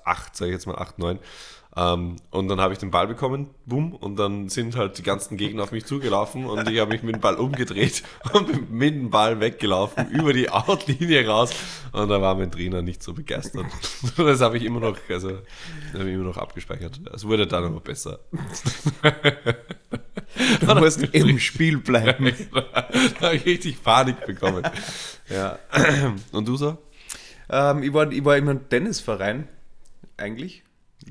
[0.03, 1.19] Acht, sag ich jetzt mal, 8, 9.
[1.77, 5.37] Um, und dann habe ich den Ball bekommen, boom, und dann sind halt die ganzen
[5.37, 8.01] Gegner auf mich zugelaufen und ich habe mich mit dem Ball umgedreht
[8.33, 11.51] und bin mit dem Ball weggelaufen, über die Outlinie raus
[11.91, 13.67] und da war mein Trainer nicht so begeistert.
[14.17, 15.37] das habe ich immer noch, also
[15.93, 16.99] habe ich immer noch abgespeichert.
[17.13, 18.21] Es wurde dann aber besser.
[20.59, 22.31] Du musst im Spiel bleiben.
[22.51, 24.63] da habe ich richtig Panik bekommen.
[25.29, 25.57] Ja.
[26.31, 26.77] Und du so?
[27.49, 29.47] Ähm, ich, war, ich war immer im Tennisverein,
[30.17, 30.63] eigentlich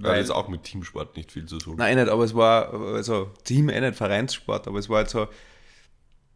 [0.02, 1.76] weil das ist auch mit Teamsport nicht viel zu tun.
[1.76, 5.28] Nein, nicht, aber es war, also Team eh nicht, Vereinssport, aber es war halt so,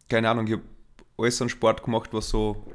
[0.09, 0.63] keine Ahnung, ich habe
[1.19, 2.67] alles an Sport gemacht, was so,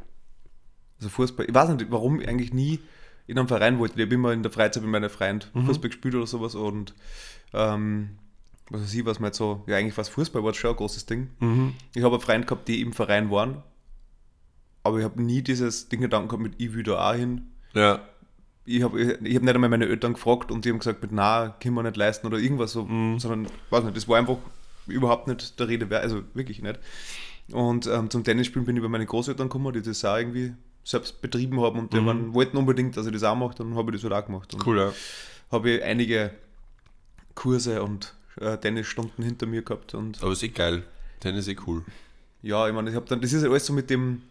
[0.98, 2.80] also Fußball, ich weiß nicht, warum ich eigentlich nie
[3.28, 3.95] in einem Verein wollte.
[3.95, 6.93] Ich habe immer in der Freizeit mit meinen Freunden Fußball gespielt oder sowas und
[7.54, 8.17] ähm,
[8.69, 11.06] was weiß ich, was man jetzt so, ja eigentlich was Fußball war schon ein großes
[11.08, 11.30] Ding.
[11.95, 13.63] Ich habe einen Freund gehabt, die im Verein waren,
[14.84, 18.08] aber ich habe nie dieses Ding Gedanken gehabt mit, ich will da auch hin Ja.
[18.65, 21.56] Ich habe ich hab nicht einmal meine Eltern gefragt und die haben gesagt, mit na,
[21.62, 22.82] können wir nicht leisten oder irgendwas so,
[23.17, 24.38] sondern, weiß nicht, das war einfach
[24.88, 26.80] überhaupt nicht der Rede wert, also wirklich nicht.
[27.51, 31.21] Und ähm, zum Tennisspielen bin ich bei meinen Großeltern gekommen, die das auch irgendwie selbst
[31.21, 34.01] betrieben haben und die waren, wollten unbedingt, dass ich das auch mache, dann habe ich
[34.01, 34.54] das halt auch gemacht.
[34.54, 34.93] Und Cool, ja.
[35.51, 36.32] habe ich einige
[37.36, 40.84] Kurse und äh, Tennisstunden hinter mir gehabt und Aber ist eh geil.
[41.19, 41.84] Tennis ist eh cool.
[42.41, 44.21] ja, ich meine, ich habe dann, das ist ja alles so mit dem,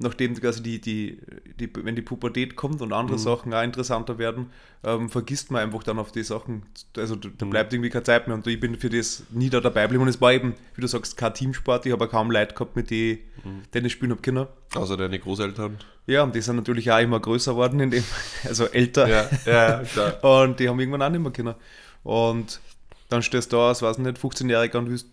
[0.00, 1.18] nachdem quasi die, die,
[1.58, 4.46] die, wenn die Pubertät kommt und andere Sachen auch interessanter werden,
[4.82, 6.62] ähm, vergisst man einfach dann auf die Sachen,
[6.96, 9.60] also da da bleibt irgendwie keine Zeit mehr und ich bin für das nie da
[9.60, 12.54] dabei geblieben und es war eben, wie du sagst, kein Teamsport, ich habe kaum Leute
[12.54, 13.18] gehabt, mit denen
[13.62, 14.46] ich Tennis spielen habe können.
[14.74, 15.76] Außer deine Großeltern.
[16.06, 18.04] Ja, und die sind natürlich auch immer größer geworden, in dem,
[18.44, 19.06] also älter.
[19.44, 20.24] ja, klar.
[20.44, 21.54] Und die haben irgendwann auch nicht mehr können.
[22.02, 22.60] Und
[23.10, 25.08] dann stehst du da als, weiß nicht, 15-Jähriger und willst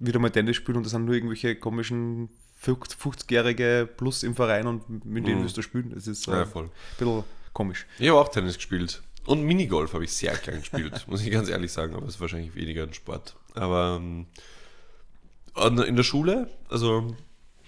[0.00, 4.66] wieder mal Tennis spielen und das sind nur irgendwelche komischen 50 50-Jährige plus im Verein
[4.66, 5.92] und mit denen willst du spielen.
[5.94, 6.70] Das ist äh, Ja, ein voll.
[6.98, 7.86] bisschen komisch.
[7.98, 9.02] Ich habe auch Tennis gespielt.
[9.26, 12.20] Und Minigolf habe ich sehr gern gespielt, muss ich ganz ehrlich sagen, aber es ist
[12.20, 13.36] wahrscheinlich weniger ein Sport.
[13.54, 14.26] Aber ähm,
[15.86, 17.14] in der Schule, also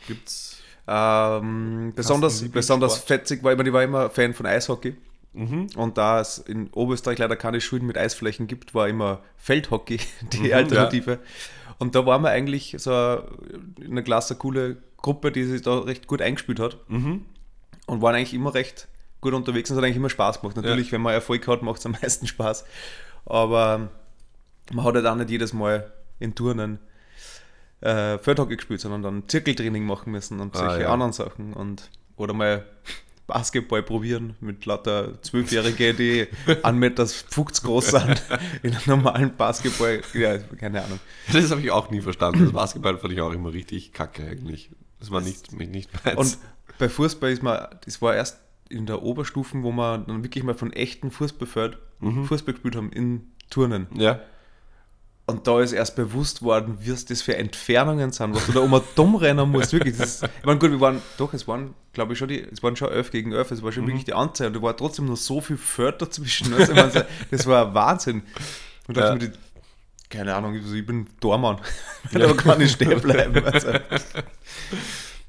[0.07, 0.59] gibt's.
[0.89, 4.97] Ähm, besonders, besonders fetzig war immer, ich war immer Fan von Eishockey.
[5.35, 5.69] Mhm.
[5.77, 9.99] Und da es in Oberösterreich leider keine Schulen mit Eisflächen gibt, war immer Feldhockey
[10.33, 11.19] die Mhm, Alternative.
[11.79, 12.91] Und da waren wir eigentlich so
[13.81, 16.77] in einer Klasse coole Gruppe, die sich da recht gut eingespielt hat.
[16.89, 17.27] Mhm.
[17.87, 18.89] Und waren eigentlich immer recht
[19.21, 20.57] gut unterwegs und es hat eigentlich immer Spaß gemacht.
[20.57, 20.93] Natürlich, Ja.
[20.93, 22.65] wenn man Erfolg hat, macht es am meisten Spaß.
[23.27, 23.89] Aber
[24.73, 26.79] man hat halt auch nicht jedes Mal in Turnen
[27.81, 30.93] äh, Feldhockey gespielt, sondern dann Zirkeltraining machen müssen und Ah, solche ja.
[30.93, 31.53] anderen Sachen.
[31.53, 32.65] Und, oder mal
[33.33, 37.07] Basketball probieren mit lauter Zwölfjährige, die 1,50 Meter
[37.63, 38.23] groß sind,
[38.63, 40.03] in einem normalen Basketball.
[40.13, 41.01] Ja, keine Ahnung.
[41.33, 42.45] Das habe ich auch nie verstanden.
[42.45, 44.71] Das Basketball fand ich auch immer richtig kacke eigentlich.
[45.01, 46.19] Das war nicht, mich nicht meins.
[46.19, 46.39] Und
[46.79, 50.55] bei Fußball ist man, das war erst in der Oberstufen, wo wir dann wirklich mal
[50.55, 53.87] von echten Fußballfeld Fußball gespielt haben in Turnen.
[53.95, 54.21] ja.
[55.25, 58.61] Und da ist erst bewusst worden, wie es das für Entfernungen sind, was du da
[58.61, 59.73] um ein dumm rennen musst.
[59.73, 59.97] Wirklich.
[59.97, 62.61] Das, ist- ich meine, gut, wir waren, doch, es waren, glaube ich, schon die, es
[62.63, 65.07] waren schon 11 gegen 11, es war schon wirklich die Anzahl und da war trotzdem
[65.07, 66.53] noch so viel Feld dazwischen.
[66.53, 68.23] Also, ich meine, das war Wahnsinn.
[68.89, 69.11] Und da Ja.
[69.13, 69.37] dachte ich mir,
[70.11, 71.59] keine Ahnung, also ich bin Tormann.
[72.13, 73.45] da kann ich stehen bleiben.
[73.45, 73.69] Also,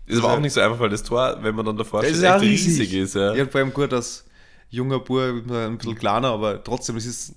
[0.05, 2.17] Ist aber auch nicht so einfach, weil das Tor, wenn man dann davor das steht,
[2.17, 2.79] ist ja echt riesig.
[2.81, 3.15] riesig ist.
[3.15, 3.33] Ja.
[3.35, 4.25] Ja, vor allem gut, als
[4.69, 7.35] junger Bub, ein bisschen kleiner, aber trotzdem, das ist,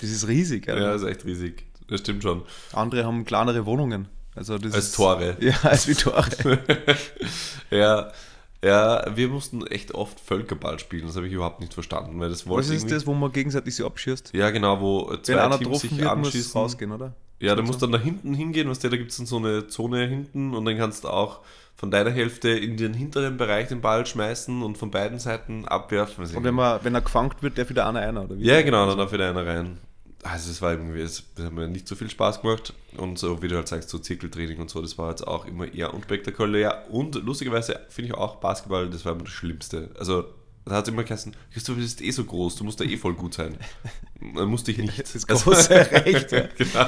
[0.00, 0.68] das ist riesig.
[0.68, 0.82] Also.
[0.82, 1.64] ja, ist echt riesig.
[1.88, 2.42] Das stimmt schon.
[2.72, 4.08] Andere haben kleinere Wohnungen.
[4.34, 5.36] Also das Als ist, Tore.
[5.40, 6.24] Ja, als wie Tore.
[7.70, 8.12] Ja,
[8.62, 11.06] ja, wir mussten echt oft Völkerball spielen.
[11.06, 12.20] Das habe ich überhaupt nicht verstanden.
[12.20, 14.32] Weil das wollte Was ist das, wo man gegenseitig sich abschießt?
[14.34, 16.60] Ja, genau, wo zwei Wenn einer Teams sich wird, muss anschießen.
[16.60, 17.14] rausgehen, oder?
[17.38, 19.66] Ja, du musst dann da hinten hingehen, weißt du, da gibt es dann so eine
[19.66, 21.40] Zone hinten und dann kannst du auch
[21.74, 26.26] von deiner Hälfte in den hinteren Bereich den Ball schmeißen und von beiden Seiten abwerfen.
[26.36, 28.44] Und wenn, man, wenn er gefangen wird, darf wieder einer einer, oder wie?
[28.44, 29.78] ja, genau, dann darf wieder einer rein.
[30.22, 33.48] Also es war irgendwie, es hat mir nicht so viel Spaß gemacht und so wie
[33.48, 37.14] du halt sagst, so Zirkeltraining und so, das war jetzt auch immer eher unspektakulär und
[37.14, 39.88] lustigerweise finde ich auch Basketball, das war immer das Schlimmste.
[39.98, 40.24] Also
[40.66, 41.34] da hat es immer geheißen,
[41.66, 43.56] du bist eh so groß, du musst da eh voll gut sein.
[44.36, 44.98] Dann musste ich nicht.
[44.98, 46.48] Das große Recht, ja.
[46.56, 46.86] genau.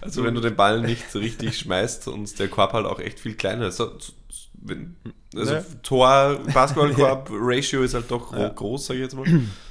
[0.00, 3.20] Also wenn du den Ball nicht so richtig schmeißt und der Korb halt auch echt
[3.20, 3.76] viel kleiner ist.
[3.76, 3.92] So,
[5.36, 5.62] also Ja.
[5.82, 8.48] Tor, Basketball-Korb-Ratio ist halt doch Ja.
[8.48, 9.26] groß, sag ich jetzt mal.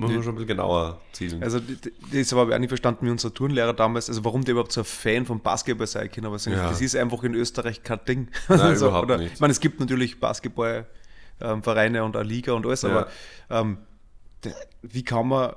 [0.00, 1.42] Muss man schon ein bisschen genauer zielen.
[1.42, 4.72] Also das habe ich auch nicht verstanden, wie unser Turnlehrer damals, also warum der überhaupt
[4.72, 6.68] so ein Fan von Basketball sein kann, aber Ja.
[6.68, 8.28] das ist einfach in Österreich kein Ding.
[8.48, 9.34] Nein, So, überhaupt oder, nicht.
[9.34, 12.88] Ich meine, es gibt natürlich Basketballvereine und eine Liga und alles, Ja.
[12.90, 13.08] aber
[13.50, 13.78] ähm,
[14.82, 15.54] wie kann man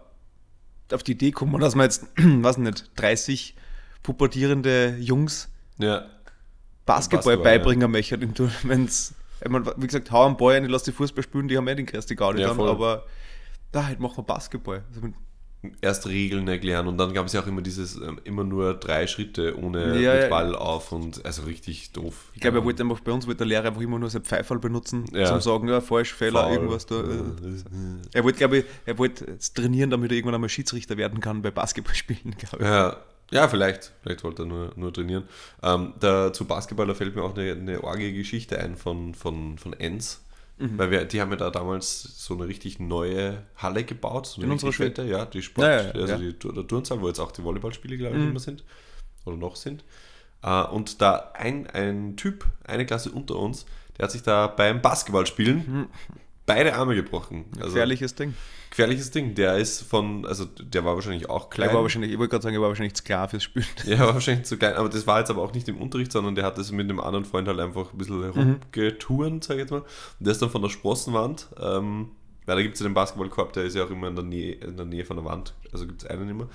[0.92, 3.56] auf die Idee kommen, dass man jetzt, weiß nicht, 30
[4.04, 6.06] pubertierende Jungs ja.
[6.86, 8.20] Basketball, Basketball, beibringen möchte,
[8.64, 9.14] wenn es,
[9.78, 12.18] wie gesagt, hau am Ball ein, lass die Fußball spielen, die haben eh den größten
[12.18, 13.06] Gaudi Ja, dann, aber
[13.72, 14.84] da halt machen wir Basketball.
[14.94, 15.02] Also
[15.80, 19.06] Erst Regeln erklären und dann gab es ja auch immer dieses, ähm, immer nur drei
[19.06, 20.30] Schritte ohne Ja, mit.
[20.32, 22.32] Ball auf und also richtig doof.
[22.34, 24.58] ich glaube, er wollte einfach bei uns, wollte der Lehrer einfach immer nur sein Pfeifall
[24.58, 25.26] benutzen, Ja.
[25.28, 26.54] zum sagen, ja, falsch, Fehler, Foul.
[26.54, 27.02] irgendwas da.
[27.02, 27.24] äh.
[28.14, 31.52] Er wollte, glaube ich, er wollte trainieren, damit er irgendwann einmal Schiedsrichter werden kann bei
[31.52, 32.64] Basketballspielen, glaube ich.
[32.68, 32.98] Ja,
[33.32, 33.92] ja, vielleicht.
[34.02, 35.24] Vielleicht wollte er nur, nur trainieren.
[35.62, 39.60] Ähm, da, zu Basketball, da fällt mir auch eine, eine orgige Geschichte ein von, von,
[39.60, 40.22] von Enns.
[40.62, 40.78] Mhm.
[40.78, 44.28] Weil wir, die haben ja da damals so eine richtig neue Halle gebaut.
[44.28, 47.08] So eine In unserer fette, ja, die Sport, Ja, ja, also die der Turnsaal, wo
[47.08, 48.30] jetzt auch die Volleyballspiele, glaube ich, Mhm.
[48.30, 48.64] immer sind.
[49.26, 49.84] Oder noch sind.
[50.44, 53.66] Äh, und da ein, ein Typ, eine Klasse unter uns,
[53.98, 55.88] der hat sich da beim Basketballspielen
[56.46, 57.46] beide Arme gebrochen.
[57.56, 57.74] Also, Mhm.
[57.74, 58.34] Gefährliches Ding.
[58.72, 59.36] Gefährliches Ding.
[59.36, 61.70] Der ist von, also der war wahrscheinlich auch klein.
[61.70, 63.66] Er war wahrscheinlich, ich wollte gerade sagen, er war wahrscheinlich zu klar fürs Spielen.
[63.86, 66.36] Ja, war wahrscheinlich zu klein, aber das war jetzt aber auch nicht im Unterricht, sondern
[66.36, 69.72] der hat das mit einem anderen Freund halt einfach ein bisschen herumgeturnt, sag ich jetzt
[69.72, 69.82] mal.
[69.82, 69.88] Und
[70.20, 72.12] der ist dann von der Sprossenwand, ähm,
[72.46, 74.54] weil da gibt es ja den Basketballkorb, der ist ja auch immer in der Nähe,
[74.54, 76.48] in der Nähe von der Wand, also gibt es einen immer.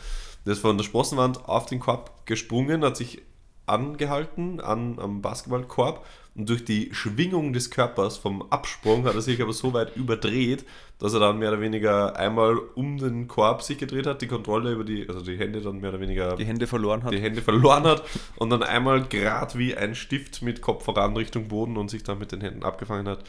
[0.47, 3.23] Der ist von der Sprossenwand auf den Korb gesprungen, hat sich
[3.67, 6.05] angehalten an, am Basketballkorb
[6.37, 10.65] und durch die Schwingung des Körpers vom Absprung hat er sich aber so weit überdreht,
[10.99, 14.73] dass er dann mehr oder weniger einmal um den Korb sich gedreht hat, die Kontrolle
[14.73, 17.13] über die, also die Hände dann mehr oder weniger Die Hände verloren hat.
[17.13, 18.03] die Hände verloren hat
[18.37, 22.19] und dann einmal gerade wie ein Stift mit Kopf voran Richtung Boden und sich dann
[22.19, 23.25] mit den Händen abgefangen hat.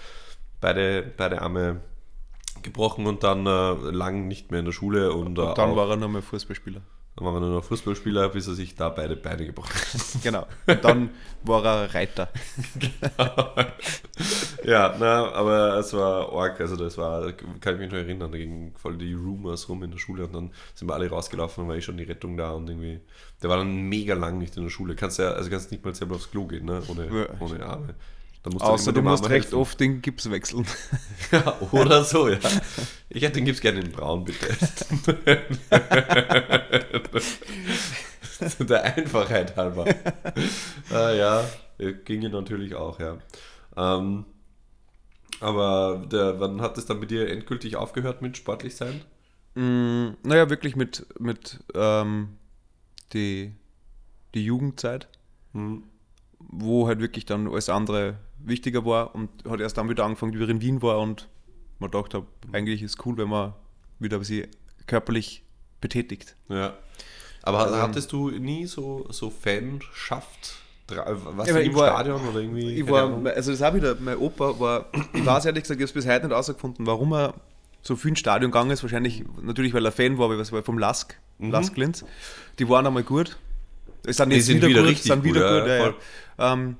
[0.60, 1.82] Beide, beide Arme
[2.64, 5.76] gebrochen und dann äh, lang nicht mehr in der Schule und, äh, Und dann auch,
[5.76, 6.82] war er nochmal Fußballspieler.
[7.18, 10.02] Dann war er nur noch Fußballspieler, bis er sich da beide Beine gebrochen hat.
[10.24, 10.48] Genau.
[10.68, 11.10] Und dann
[11.44, 12.30] war er Reiter.
[14.64, 18.38] ja, na, aber es war arg, also das war, kann ich mich noch erinnern, da
[18.38, 21.70] gingen voll die Rumors rum in der Schule und dann sind wir alle rausgelaufen und
[21.70, 23.00] war eh schon die Rettung da und irgendwie,
[23.42, 24.96] der war dann mega lang nicht in der Schule.
[24.96, 27.28] Kannst ja, also kannst nicht mal selber aufs Klo gehen, ne, ohne, Ja.
[27.40, 27.96] ohne Arme.
[28.50, 29.56] Musst Außer du musst recht helfen.
[29.56, 30.66] oft den Gips wechseln.
[31.32, 32.38] Ja, oder so, ja.
[33.10, 34.48] Ich hätte den Gips gerne in braun, bitte.
[38.60, 39.86] Der Einfachheit halber.
[40.92, 41.44] ah, ja,
[42.06, 43.18] ginge natürlich auch, ja.
[43.76, 44.26] Ähm,
[45.40, 49.02] aber der, wann hat es dann mit dir endgültig aufgehört mit sportlich sein?
[49.56, 52.38] Mm, naja, wirklich mit, mit ähm,
[53.14, 53.54] die,
[54.34, 55.08] die Jugendzeit,
[55.54, 55.84] Hm.
[56.40, 60.44] wo halt wirklich dann alles andere wichtiger war und hat erst dann wieder angefangen, wie
[60.44, 61.28] ich in Wien war und
[61.80, 63.54] man dachte, eigentlich ist cool, wenn man
[64.00, 64.48] wieder sich
[64.88, 65.44] körperlich
[65.82, 66.36] betätigt.
[66.50, 66.74] Ja.
[67.44, 70.56] Aber Ähm, hattest du nie so, so Fanschaft?
[70.90, 71.06] Dra-
[71.36, 72.76] Was Ja, aber im war- Stadion oder irgendwie?
[72.82, 73.28] Ich war, Ahnung?
[73.28, 76.08] also das auch wieder, mein Opa war, ich weiß ehrlich gesagt, ich habe es bis
[76.08, 77.34] heute nicht herausgefunden, warum er
[77.82, 78.84] so viel ins Stadion gegangen ist.
[78.84, 82.04] Wahrscheinlich, natürlich, weil er Fan war, weil es war vom Lask, Lask Linz.
[82.60, 83.38] Die waren einmal gut.
[84.06, 85.86] Es sind Die jetzt sind wieder, wieder gut, richtig sind wieder gut, gut, ja,
[86.48, 86.54] ja.
[86.54, 86.78] Ähm,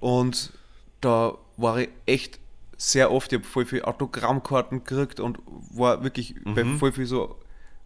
[0.00, 0.52] und
[1.00, 2.38] da war ich echt
[2.76, 5.38] sehr oft, ich habe voll viele Autogrammkarten gekriegt und
[5.70, 6.78] war wirklich bei Mhm.
[6.78, 7.36] voll viel so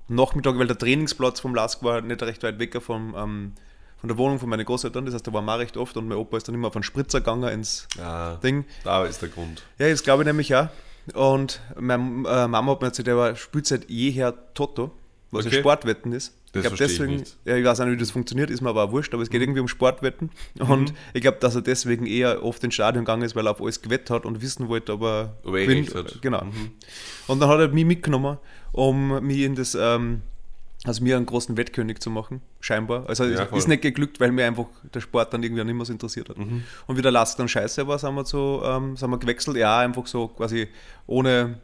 [0.08, 3.52] Nachmittag, weil der Trainingsplatz vom Lask war nicht recht weit weg vom, ähm,
[3.98, 6.18] von der Wohnung von meinen Großeltern, das heißt, da waren wir recht oft und mein
[6.18, 8.64] Opa ist dann immer auf einen Spritzer gegangen ins Ja, Ding.
[8.84, 9.62] da ist der Grund.
[9.78, 10.68] Ja, das glaube ich nämlich auch.
[11.14, 14.90] Und meine äh, Mama hat mir erzählt, der war, spielt seit jeher Toto,
[15.30, 15.56] was Okay.
[15.56, 16.34] ein Sportwetten ist.
[16.52, 17.36] Das ich glaube ich deswegen, nicht.
[17.46, 19.30] ja, ich weiß auch nicht, wie das funktioniert, ist mir aber auch wurscht, aber es
[19.30, 20.30] geht irgendwie um Sportwetten.
[20.58, 23.62] Und ich glaube, dass er deswegen eher oft ins Stadion gegangen ist, weil er auf
[23.62, 25.94] alles gewettet hat und wissen wollte, ob er, Ob er eh gewinnt.
[25.94, 26.20] hat.
[26.20, 26.44] Genau.
[27.26, 28.36] Und dann hat er mich mitgenommen,
[28.72, 30.20] um mich in das, ähm,
[30.84, 33.08] also mir einen großen Wettkönig zu machen, scheinbar.
[33.08, 35.86] Also Ja, ist nicht geglückt, weil mir einfach der Sport dann irgendwie auch nicht mehr
[35.86, 36.36] so interessiert hat.
[36.36, 36.64] Mhm.
[36.86, 39.78] Und wie der Last dann scheiße war, sind wir, so, ähm, sind wir gewechselt, ja,
[39.78, 40.68] einfach so quasi
[41.06, 41.60] ohne,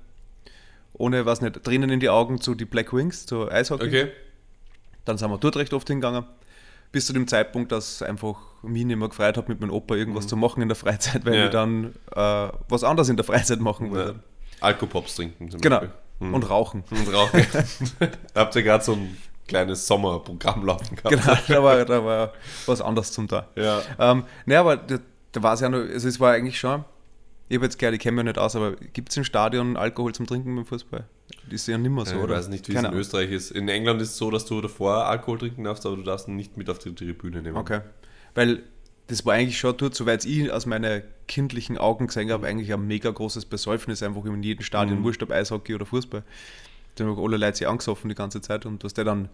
[0.94, 3.86] ohne, was nicht, drinnen in die Augen zu die Black Wings, zu Eishockey.
[3.86, 4.08] Okay.
[5.08, 6.24] Dann sind wir dort recht oft hingegangen.
[6.92, 10.26] Bis zu dem Zeitpunkt, dass einfach mich nicht mehr gefreut hat, mit meinem Opa irgendwas
[10.26, 11.38] zu machen in der Freizeit, weil Mhm.
[11.38, 11.44] Ja.
[11.46, 13.92] ich dann äh, was anderes in der Freizeit machen Ja.
[13.92, 14.14] wollte.
[14.60, 15.80] Alkopops trinken zum Genau.
[15.80, 15.94] Beispiel.
[16.20, 16.34] Mhm.
[16.34, 16.84] Und rauchen.
[16.90, 17.46] Und rauchen.
[18.34, 19.16] Habt ihr gerade so ein
[19.46, 21.08] kleines Sommerprogramm laufen gehabt?
[21.10, 22.32] Genau, da war, da war
[22.66, 23.46] was anderes zum da.
[23.54, 23.80] Ja.
[23.98, 24.98] Ähm, ne, aber da,
[25.32, 26.84] da war es ja noch, also es war eigentlich schon,
[27.48, 30.14] ich habe jetzt gehört, ich kenne mich nicht aus, aber gibt es im Stadion Alkohol
[30.14, 31.04] zum Trinken beim Fußball?
[31.44, 32.36] Das ist ja nicht mehr so, ich oder?
[32.36, 32.92] weiß nicht, wie es in.
[32.92, 33.50] Österreich ist.
[33.50, 36.36] In England ist es so, dass du davor Alkohol trinken darfst, aber du darfst ihn
[36.36, 37.56] nicht mit auf die Tribüne nehmen.
[37.56, 37.80] Okay.
[38.34, 38.62] Weil
[39.06, 42.86] das war eigentlich schon dort, soweit ich aus meinen kindlichen Augen gesehen habe, eigentlich ein
[42.86, 45.04] mega großes Besäufnis, einfach in jedem Stadion, Mhm.
[45.04, 46.22] wurscht ob Eishockey oder Fußball.
[46.96, 49.28] Da haben alle Leute sich angesoffen die ganze Zeit und du hast ja dann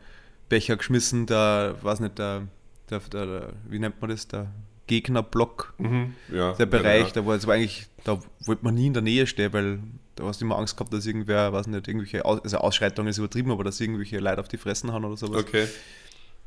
[0.48, 2.42] Becher geschmissen, der, weiß nicht, der,
[2.90, 4.46] der, der, der wie nennt man das, der
[4.86, 6.14] Gegnerblock, Mhm.
[6.32, 9.02] Ja, der Bereich, Ja, da war es war eigentlich, da wollte man nie in der
[9.02, 9.80] Nähe stehen, weil
[10.16, 13.18] da hast du immer Angst gehabt, dass irgendwer, weiß nicht, irgendwelche, Aus, also Ausschreitungen ist
[13.18, 15.40] übertrieben, aber dass irgendwelche Leute auf die Fressen haben oder sowas.
[15.42, 15.66] Okay.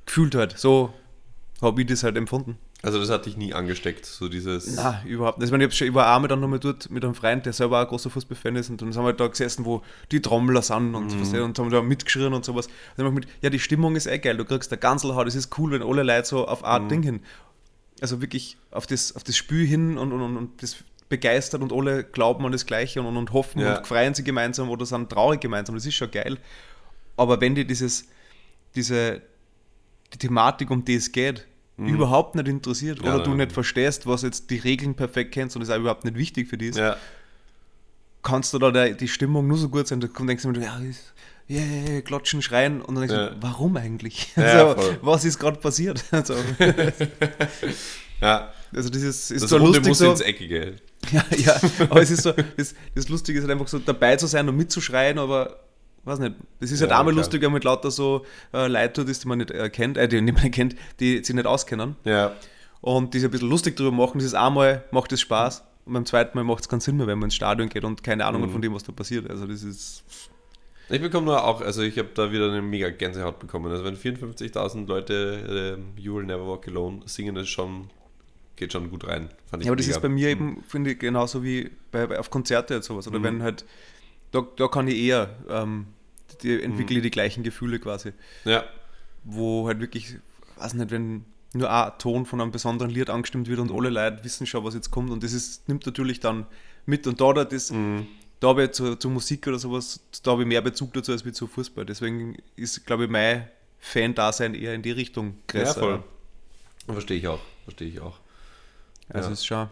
[0.06, 0.93] Gefühlt halt, so
[1.62, 2.58] habe ich das halt empfunden.
[2.84, 4.76] Also das hat dich nie angesteckt, so dieses...
[4.76, 5.48] Na, überhaupt nicht.
[5.48, 7.82] Ich, meine, ich, hab schon, einmal dann nochmal dort mit einem Freund, der selber auch
[7.82, 11.08] ein großer Fußballfan ist, und dann sind wir da gesessen, wo die Trommler sind und,
[11.15, 11.22] Mhm.
[11.22, 12.67] was, und haben da mitgeschrien und sowas.
[12.67, 15.28] Und dann hab ich mit, ja, die Stimmung ist eh geil, du kriegst der Ganselhaut,
[15.28, 16.67] es ist cool, wenn alle Leute so auf Mhm.
[16.67, 17.20] ein Ding hin,
[18.00, 20.78] also wirklich auf das, auf das Spiel hin und, und, und, und das
[21.10, 23.78] begeistert und alle glauben an das Gleiche und, und, hoffen Ja.
[23.78, 26.38] und freuen sie gemeinsam oder sind traurig gemeinsam, das ist schon geil.
[27.15, 28.08] Aber wenn dir dieses,
[28.76, 29.22] diese
[30.13, 31.46] die Thematik, um die es geht,
[31.78, 33.06] überhaupt nicht interessiert Mhm.
[33.08, 36.06] Ja, oder du nicht verstehst, was jetzt die Regeln perfekt kennst und es auch überhaupt
[36.06, 36.98] nicht wichtig für dich ist, Ja.
[38.24, 40.78] kannst du da der, die Stimmung nur so gut sein, da denkst du mir, ja,
[40.80, 41.13] ist-
[41.50, 43.30] yeah, klatschen, schreien und dann denkst Ja.
[43.30, 44.32] du, warum eigentlich?
[44.36, 46.04] Also, was ist gerade passiert?
[46.12, 46.34] Also,
[48.22, 48.52] ja.
[48.75, 50.75] Also dieses ist Das so Runde lustig muss so, ins Eckige.
[51.12, 51.56] ja, ja,
[51.89, 54.58] aber es ist so, das, das Lustige ist halt einfach so dabei zu sein und
[54.58, 55.60] mitzuschreien, aber
[56.06, 57.23] weiß nicht, das ist halt Ja, einmal klar.
[57.23, 60.08] lustig, wenn man mit lauter so äh, Leute tut, die man nicht äh, kennt, äh,
[60.08, 61.95] die niemand kennt, die sich nicht auskennen.
[62.06, 62.34] Ja.
[62.82, 64.19] und die sich ein bisschen lustig drüber machen.
[64.19, 67.19] Dieses einmal macht es Spaß und beim zweiten Mal macht es keinen Sinn mehr, wenn
[67.19, 68.53] man ins Stadion geht und keine Ahnung hat Mhm.
[68.53, 69.30] von dem, was da passiert.
[69.30, 70.03] Also das ist.
[70.89, 73.69] Ich bekomme nur auch, also ich habe da wieder eine mega Gänsehaut bekommen.
[73.69, 77.89] Also wenn 54.000 Leute ähm, You Will Never Walk Alone singen, ist schon
[78.58, 79.30] geht schon gut rein.
[79.50, 82.30] Fand ja, aber das ist bei mir eben, finde ich, genauso wie bei, bei, auf
[82.30, 83.08] Konzerte und sowas.
[83.08, 83.24] Oder mhm.
[83.24, 83.65] wenn halt,
[84.32, 85.88] da, da kann ich eher, ähm,
[86.41, 87.04] die entwickle mhm.
[87.04, 88.12] die gleichen Gefühle quasi.
[88.43, 88.65] Ja.
[89.24, 90.15] Wo halt wirklich,
[90.58, 94.24] weiß nicht, wenn nur ein Ton von einem besonderen Lied angestimmt wird und alle Leute
[94.24, 95.12] wissen schon, was jetzt kommt.
[95.12, 96.46] Und das ist, nimmt natürlich dann
[96.86, 97.08] mit.
[97.08, 98.08] Und da, das, mhm.
[98.39, 101.26] da habe ich zu, zu, Musik oder sowas, da habe ich mehr Bezug dazu als
[101.26, 101.86] wie zu Fußball.
[101.86, 103.48] Deswegen ist, glaube ich, mein
[103.80, 105.65] Fan-Dasein eher in die Richtung größer.
[105.65, 106.04] Ja, voll.
[106.88, 107.39] Verstehe ich auch.
[107.65, 108.20] Verstehe ich auch.
[109.10, 109.34] Also ja.
[109.34, 109.70] es ist schon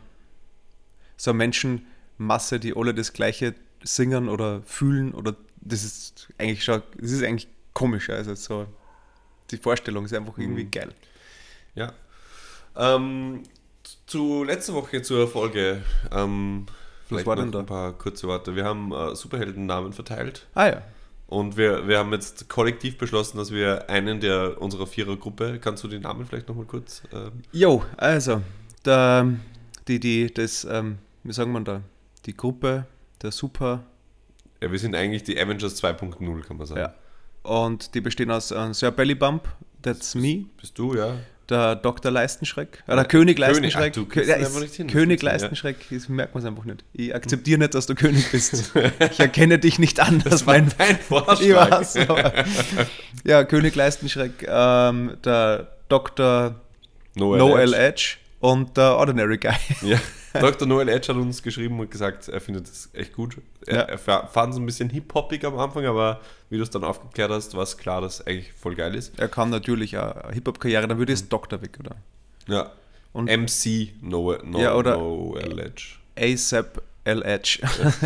[1.18, 6.82] so eine Menschenmasse, die alle das Gleiche singen oder fühlen oder das ist eigentlich schon,
[6.98, 8.10] das ist eigentlich komisch.
[8.10, 8.68] Also so
[9.52, 10.72] die Vorstellung ist einfach irgendwie mhm.
[10.72, 10.90] geil.
[11.76, 11.94] Ja.
[12.76, 13.44] Ähm,
[14.08, 15.82] zu letzter Woche zur Folge.
[16.12, 16.66] Ähm,
[17.10, 17.60] Was war denn da?
[17.60, 18.56] Ein paar kurze Worte.
[18.56, 20.48] Wir haben äh, Superheldennamen verteilt.
[20.56, 20.82] Ah ja.
[21.28, 25.88] Und wir, wir haben jetzt kollektiv beschlossen, dass wir einen der unserer Vierergruppe, kannst du
[25.88, 27.02] den Namen vielleicht nochmal kurz?
[27.12, 28.42] Ähm jo, also,
[28.86, 29.34] der,
[29.88, 31.82] die, die, das, ähm, wie sagen wir da,
[32.26, 32.86] die Gruppe
[33.22, 33.84] der Super.
[34.62, 36.80] Ja, wir sind eigentlich die Avengers 2.0, kann man sagen.
[36.80, 36.94] Ja.
[37.44, 39.48] Und die bestehen aus äh, Sir Bellybump,
[39.82, 40.46] that's me.
[40.58, 41.18] Bist du, ja
[41.50, 42.12] der Dr.
[42.12, 43.94] Leistenschreck, oder äh, König Leistenschreck.
[43.94, 46.84] König, ach, ja, ist, hin, König Leistenschreck, das merkt man es einfach nicht.
[46.94, 48.74] Ich akzeptiere nicht, dass du König bist.
[49.12, 50.22] Ich erkenne dich nicht an.
[50.24, 51.72] Das war mein, dein Vorschlag.
[51.72, 52.34] Weiß, aber,
[53.24, 56.56] ja, König Leistenschreck, ähm, der Dr.
[57.16, 57.84] Noel, Noel Edge.
[57.84, 59.56] Edge und der Ordinary Guy.
[59.82, 60.00] Ja.
[60.40, 60.68] Dr.
[60.68, 63.38] Noel Edge hat uns geschrieben und gesagt, er findet es echt gut.
[63.66, 63.82] Er, ja.
[63.82, 67.56] er fand es ein bisschen hip-hoppig am Anfang, aber wie du es dann aufgeklärt hast,
[67.56, 69.18] war es klar, dass es eigentlich voll geil ist.
[69.18, 71.96] Er kann natürlich eine Hip-Hop-Karriere, dann würde es Doktor weg, oder?
[72.48, 72.72] Ja.
[73.14, 75.96] Und MC Noel, Noel, ja, oder Noel Edge.
[76.20, 77.60] ASAP L Edge.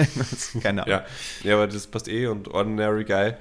[0.62, 0.99] Keine Ahnung.
[0.99, 1.06] Ja.
[1.43, 3.34] ja, aber das passt eh und Ordinary Guy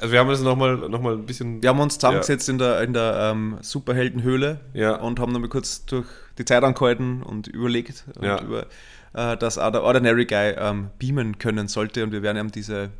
[0.00, 1.62] also wir haben das nochmal noch mal ein bisschen.
[1.62, 2.52] Wir haben uns zusammengesetzt ja.
[2.52, 4.96] in der, in der ähm, Superheldenhöhle ja.
[4.96, 6.06] und haben nochmal kurz durch
[6.38, 8.40] die Zeit angehalten und überlegt, und ja.
[8.40, 8.66] über,
[9.14, 12.90] äh, dass auch der Ordinary Guy ähm, beamen können sollte und wir werden ihm diese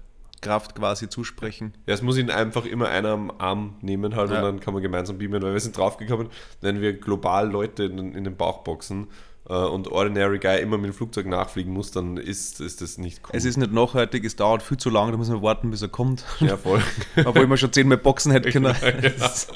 [0.41, 1.75] Kraft quasi zusprechen.
[1.87, 4.83] Ja, es muss ihn einfach immer einer am Arm nehmen halt und dann kann man
[4.83, 6.29] gemeinsam beamen, weil wir sind draufgekommen,
[6.61, 9.09] wenn wir global Leute in, in den Bauch boxen,
[9.55, 13.31] und Ordinary Guy immer mit dem Flugzeug nachfliegen muss, dann ist, ist das nicht cool.
[13.33, 15.89] Es ist nicht nachhaltig, es dauert viel zu lange, da muss man warten, bis er
[15.89, 16.25] kommt.
[16.41, 16.83] Ja, voll.
[17.25, 18.67] Obwohl man schon zehnmal boxen hätte können.
[18.83, 19.11] ja.
[19.11, 19.49] Das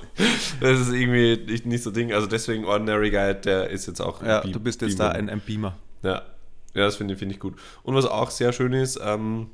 [0.80, 2.12] ist irgendwie nicht so Ding.
[2.12, 4.22] Also deswegen Ordinary Guy, der ist jetzt auch.
[4.22, 5.12] Ja, du bist jetzt Beamer.
[5.12, 5.76] da ein, ein Beamer.
[6.02, 6.22] Ja.
[6.74, 7.54] Ja, das finde find ich gut.
[7.82, 9.50] Und was auch sehr schön ist, ähm,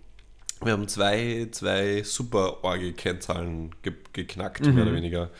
[0.62, 4.74] wir haben zwei, zwei super Orgel-Kennzahlen ge geknackt, mhm.
[4.74, 5.30] mehr oder weniger.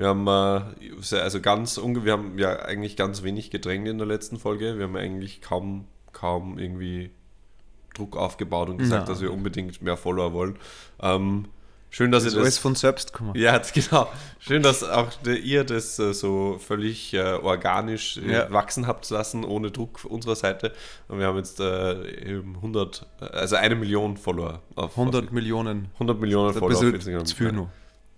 [0.00, 4.38] Wir haben äh, also ganz wir haben ja eigentlich ganz wenig Gedränge in der letzten
[4.38, 4.78] Folge.
[4.78, 7.10] Wir haben eigentlich kaum, kaum irgendwie
[7.92, 9.12] Druck aufgebaut und gesagt, ja.
[9.12, 10.56] dass wir unbedingt mehr Follower wollen.
[11.02, 11.48] Ähm,
[11.90, 12.46] schön, dass das ihr das.
[12.46, 13.36] alles von selbst kommen.
[13.36, 14.10] Ja, genau.
[14.38, 18.50] Schön, dass auch ihr das äh, so völlig äh, organisch äh, ja.
[18.50, 20.72] wachsen habt lassen, ohne Druck unserer Seite.
[21.08, 24.62] Und wir haben jetzt 100, äh, also eine Million Follower.
[24.76, 25.90] Auf, 100 auf, Millionen.
[25.92, 27.26] 100 Millionen Follower Instagram.
[27.26, 27.70] Für nur.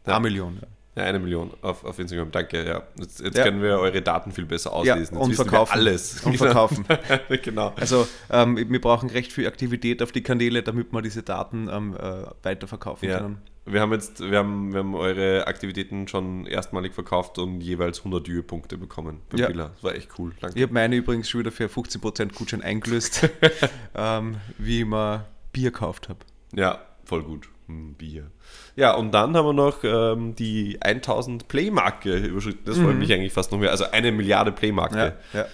[0.06, 0.14] Ja.
[0.14, 0.68] Eine Million, ja.
[0.94, 2.30] Ja, eine Million auf, auf Instagram.
[2.30, 2.82] Danke, ja.
[2.98, 3.44] Jetzt, jetzt ja.
[3.44, 5.16] können wir eure Daten viel besser auslesen.
[5.16, 5.72] Ja, und verkaufen.
[5.72, 6.22] alles.
[6.22, 6.84] Und verkaufen.
[7.42, 7.72] genau.
[7.76, 11.96] Also ähm, wir brauchen recht viel Aktivität auf die Kanäle, damit wir diese Daten ähm,
[11.96, 13.18] äh, weiterverkaufen ja.
[13.18, 13.38] können.
[13.64, 18.28] Wir haben jetzt, wir haben, wir haben eure Aktivitäten schon erstmalig verkauft und jeweils 100
[18.28, 19.20] Ü-Punkte bekommen.
[19.34, 19.48] Ja.
[19.50, 20.32] Das war echt cool.
[20.40, 20.58] Danke.
[20.58, 23.30] Ich habe meine übrigens schon wieder für 15% Gutschein eingelöst,
[23.94, 26.18] ähm, wie ich mal Bier gekauft habe.
[26.54, 27.48] Ja, voll gut.
[27.96, 28.30] Bier.
[28.76, 32.64] Ja, und dann haben wir noch ähm, die 1000 Play-Marke überschritten.
[32.64, 32.84] Das mhm.
[32.84, 33.70] freut mich eigentlich fast noch mehr.
[33.70, 35.16] Also eine Milliarde Play-Marke.
[35.32, 35.46] Ja, ja.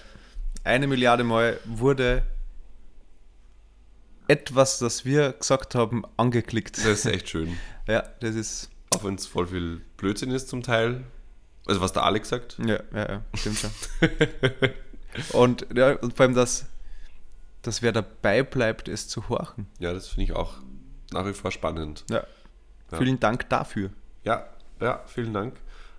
[0.65, 2.23] Eine Milliarde Mal wurde
[4.29, 6.79] etwas, das wir gesagt haben, angeklickt.
[6.79, 7.57] Das ist echt schön.
[7.89, 8.71] ja, das ist.
[8.95, 11.05] Auch wenn es voll viel Blödsinn ist zum Teil.
[11.67, 12.59] Also was der Alex sagt.
[12.65, 13.71] Ja, ja, ja, stimmt schon.
[15.33, 16.67] und, ja, und vor allem, dass,
[17.61, 19.67] dass wer dabei bleibt, es zu horchen.
[19.79, 20.57] Ja, das finde ich auch
[21.13, 22.05] nach wie vor spannend.
[22.11, 22.23] Ja.
[22.93, 22.99] ja.
[22.99, 23.91] Vielen Dank dafür.
[24.25, 24.47] Ja,
[24.81, 25.55] ja, vielen Dank.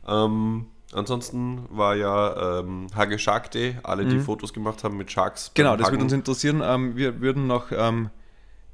[0.07, 4.21] Ähm, ansonsten war ja ähm, Hage Shark Day, alle, die mhm.
[4.21, 5.51] Fotos gemacht haben mit Sharks.
[5.53, 6.61] Genau, das würde uns interessieren.
[6.63, 8.09] Ähm, wir würden noch ähm,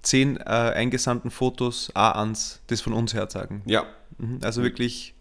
[0.01, 3.63] zehn äh, eingesandten Fotos A ans das von uns her zeigen.
[3.65, 3.85] Ja.
[4.17, 4.39] Mhm.
[4.43, 4.65] Also mhm.
[4.65, 5.15] wirklich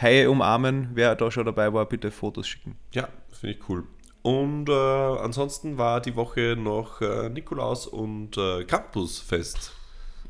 [0.00, 0.90] Haie umarmen.
[0.94, 2.76] Wer da schon dabei war, bitte Fotos schicken.
[2.92, 3.84] Ja, finde ich cool.
[4.22, 9.72] Und äh, ansonsten war die Woche noch äh, Nikolaus und äh, Campusfest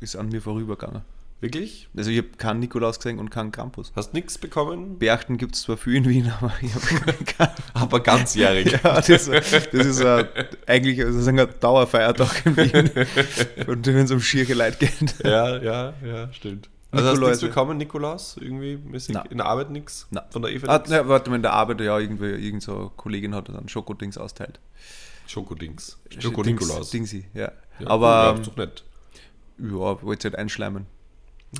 [0.03, 1.01] ist an mir vorübergegangen.
[1.39, 1.89] Wirklich?
[1.97, 3.91] Also ich habe keinen Nikolaus gesehen und keinen Krampus.
[3.97, 4.97] Hast nichts bekommen?
[4.97, 7.51] Beachten gibt es zwar viel in Wien, aber ich habe keinen.
[7.73, 8.71] aber ganzjährig.
[8.83, 10.23] ja, das, das ist uh,
[10.67, 12.91] eigentlich das ein Dauerfeiertag in Wien.
[13.67, 15.15] und wenn es um schiere Leute geht.
[15.25, 16.69] ja, ja, ja, stimmt.
[16.91, 18.37] Also hast du nichts bekommen, Nikolaus?
[18.39, 19.15] Irgendwie mäßig?
[19.15, 19.25] Nein.
[19.31, 20.07] In der Arbeit nichts?
[20.29, 22.91] Von der Eva Ah, ne, warte mal, in der Arbeit, ja, irgendwie, irgend so eine
[22.95, 24.59] Kollegin hat dann Schokodings austeilt.
[25.27, 25.97] Schokodings.
[26.11, 26.91] Dings- Schoko-Nikolaus.
[26.91, 27.51] Dingsy, ja.
[27.79, 28.67] Ja, Aber, ja, ist doch.
[29.59, 30.85] Ja, wollte halt einschleimen.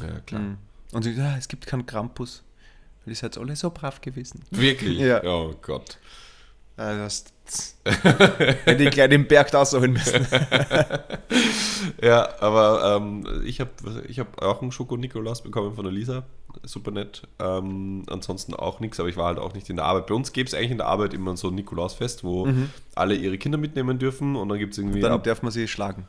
[0.01, 0.41] Ja, klar.
[0.41, 0.57] Mhm.
[0.91, 2.43] Und sie, ah, es gibt keinen Krampus.
[3.05, 4.43] Weil ihr seid alle so brav gewesen.
[4.51, 4.99] Wirklich?
[4.99, 5.23] Ja.
[5.23, 5.97] Oh Gott.
[6.77, 7.25] Ah, das,
[7.85, 10.25] hätte ich gleich den Berg da holen müssen.
[12.01, 13.71] Ja, aber ähm, ich habe
[14.07, 16.23] ich hab auch einen Schoko-Nikolaus bekommen von der Lisa.
[16.63, 17.23] Super nett.
[17.39, 20.07] Ähm, ansonsten auch nichts, aber ich war halt auch nicht in der Arbeit.
[20.07, 22.47] Bei uns gibt es eigentlich in der Arbeit immer so ein Nikolausfest, wo
[22.95, 25.01] alle ihre Kinder mitnehmen dürfen und dann gibt es irgendwie.
[25.01, 26.07] Dann ab- darf man sie schlagen.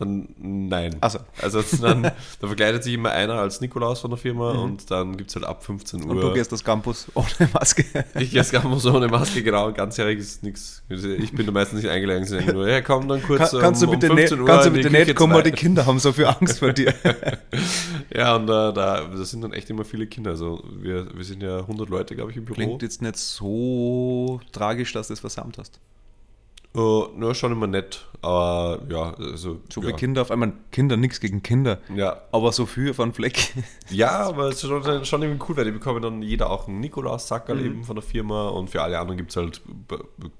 [0.00, 0.96] Dann nein.
[1.00, 4.90] Also es ist dann, da verkleidet sich immer einer als Nikolaus von der Firma und
[4.90, 6.10] dann gibt es halt ab 15 Uhr.
[6.10, 7.84] Und du gehst das Campus ohne Maske.
[8.18, 10.82] ich gehe gar so ohne Maske, genau, ganzjährig ist nichts.
[10.88, 13.82] Ich bin da meistens nicht eingeladen, sie sagen nur, ja komm dann kurz Kann, kannst
[13.82, 15.42] du um, um bitte, nicht, 15 Uhr kannst du bitte nicht kommen, zwei.
[15.42, 16.94] die Kinder haben so viel Angst vor dir.
[18.12, 20.32] Ja, und äh, da das sind dann echt immer viele Kinder.
[20.32, 22.56] Also wir, wir sind ja 100 Leute, glaube ich, im Büro.
[22.56, 25.78] Klingt jetzt nicht so tragisch, dass du das versammelt hast.
[26.72, 29.60] Uh, nur schon immer nett, aber ja, also.
[29.68, 29.86] So ja.
[29.86, 30.52] viele Kinder auf einmal.
[30.70, 31.80] Kinder, nichts gegen Kinder.
[31.94, 33.54] Ja, Aber so viel einen Fleck.
[33.90, 36.78] ja, aber es ist schon, schon irgendwie cool, weil die bekommen dann jeder auch einen
[36.78, 37.66] Nikolaus-Sackerl Mhm.
[37.66, 39.60] eben von der Firma und für alle anderen gibt es halt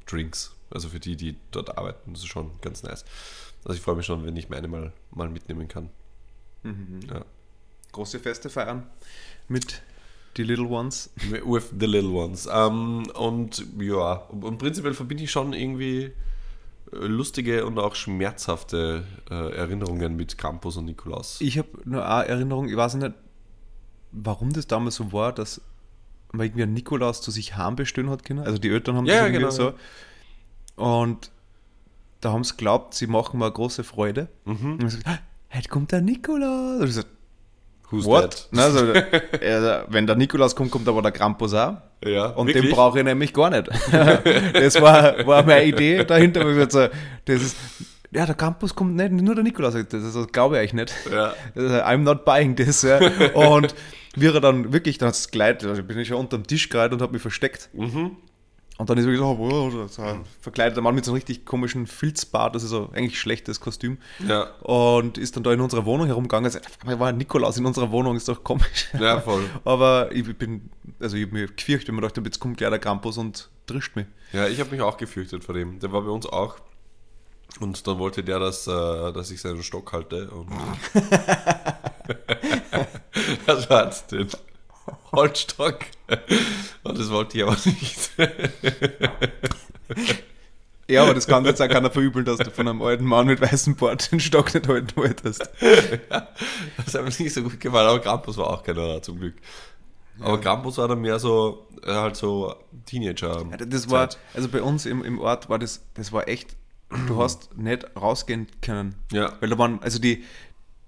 [0.06, 0.54] Drinks.
[0.70, 3.04] Also für die, die dort arbeiten, das ist schon ganz nice.
[3.64, 5.90] Also ich freue mich schon, wenn ich meine mal, mal mitnehmen kann.
[6.62, 7.00] Mhm.
[7.12, 7.24] Ja.
[7.90, 8.86] Große Feste feiern
[9.48, 9.82] mit
[10.36, 11.10] die Little Ones.
[11.44, 12.48] With the little ones.
[12.52, 16.12] Ähm, und ja, und prinzipiell verbinde ich schon irgendwie äh,
[16.92, 21.40] lustige und auch schmerzhafte äh, Erinnerungen mit Krampus und Nikolaus.
[21.40, 23.12] Ich habe nur eine Erinnerung, ich weiß nicht,
[24.12, 25.60] warum das damals so war, dass
[26.32, 28.40] man irgendwie einen Nikolaus zu sich heimbestellen hat können.
[28.40, 29.72] Also die Eltern haben Ja, das ja, irgendwie genau,
[30.76, 30.82] so.
[30.82, 31.30] Und
[32.20, 34.28] da haben sie geglaubt, sie machen mir eine große Freude.
[34.44, 34.72] Mhm.
[34.74, 35.18] Und ich gesagt, "Ah,
[35.56, 36.80] heute kommt der Nikolaus.
[36.80, 37.02] Und ich so,
[37.90, 38.48] Who's what?
[38.52, 41.78] Na, also, ja, wenn der Nikolaus kommt, kommt aber der Krampus auch.
[42.04, 42.66] Ja, Und wirklich?
[42.66, 43.68] den brauche ich nämlich gar nicht.
[44.54, 46.70] das war, war meine Idee dahinter.
[46.70, 46.88] So,
[47.24, 47.56] das ist,
[48.12, 49.74] ja, der Campus kommt nicht, nur der Nikolaus.
[49.74, 50.94] Das, das glaube ich euch nicht.
[51.12, 51.34] Ja.
[51.54, 52.82] Also, I'm not buying this.
[52.82, 52.98] Ja.
[53.34, 53.74] Und
[54.14, 56.92] wir dann wirklich, dann hat es geleitet, also bin ich schon unter dem Tisch gereiht
[56.92, 57.70] und habe mich versteckt.
[57.72, 58.16] Mhm.
[58.80, 61.86] Und dann ist wirklich so, oh, so ein verkleideter Mann mit so einem richtig komischen
[61.86, 63.98] Filzbart, das ist so eigentlich schlechtes Kostüm.
[64.26, 64.44] Ja.
[64.62, 67.90] Und ist dann da in unserer Wohnung herumgegangen und sagt, war ein Nikolaus in unserer
[67.90, 68.88] Wohnung, ist doch komisch.
[68.98, 69.44] Ja, voll.
[69.66, 72.78] Aber ich bin, also ich habe mir gefürchtet, wenn man dachte, jetzt kommt gleich der
[72.78, 74.06] Krampus und trischt mich.
[74.32, 75.78] Ja, ich habe mich auch gefürchtet vor dem.
[75.80, 76.56] Der war bei uns auch.
[77.60, 80.30] Und dann wollte der, dass, äh, dass ich seinen Stock halte.
[80.30, 80.48] Und
[83.46, 84.26] das war jetzt den
[85.12, 85.80] Holzstock.
[86.82, 88.10] Und das wollte ich aber nicht.
[90.88, 93.40] Ja, aber das kann jetzt auch keiner verübeln, dass du von einem alten Mann mit
[93.40, 95.48] weißem Bart den Stock nicht halten wolltest.
[96.10, 99.34] Das hat mir nicht so gut gefallen, aber Krampus war auch keiner zum Glück.
[100.18, 102.54] Aber Krampus war dann mehr so, äh, halt so
[102.86, 103.46] Teenager.
[103.50, 106.56] Ja, Das war, also bei uns im, im Ort war das, das war echt,
[107.06, 108.96] du hast nicht rausgehen können.
[109.12, 109.32] Ja.
[109.40, 110.24] Weil da waren, also die,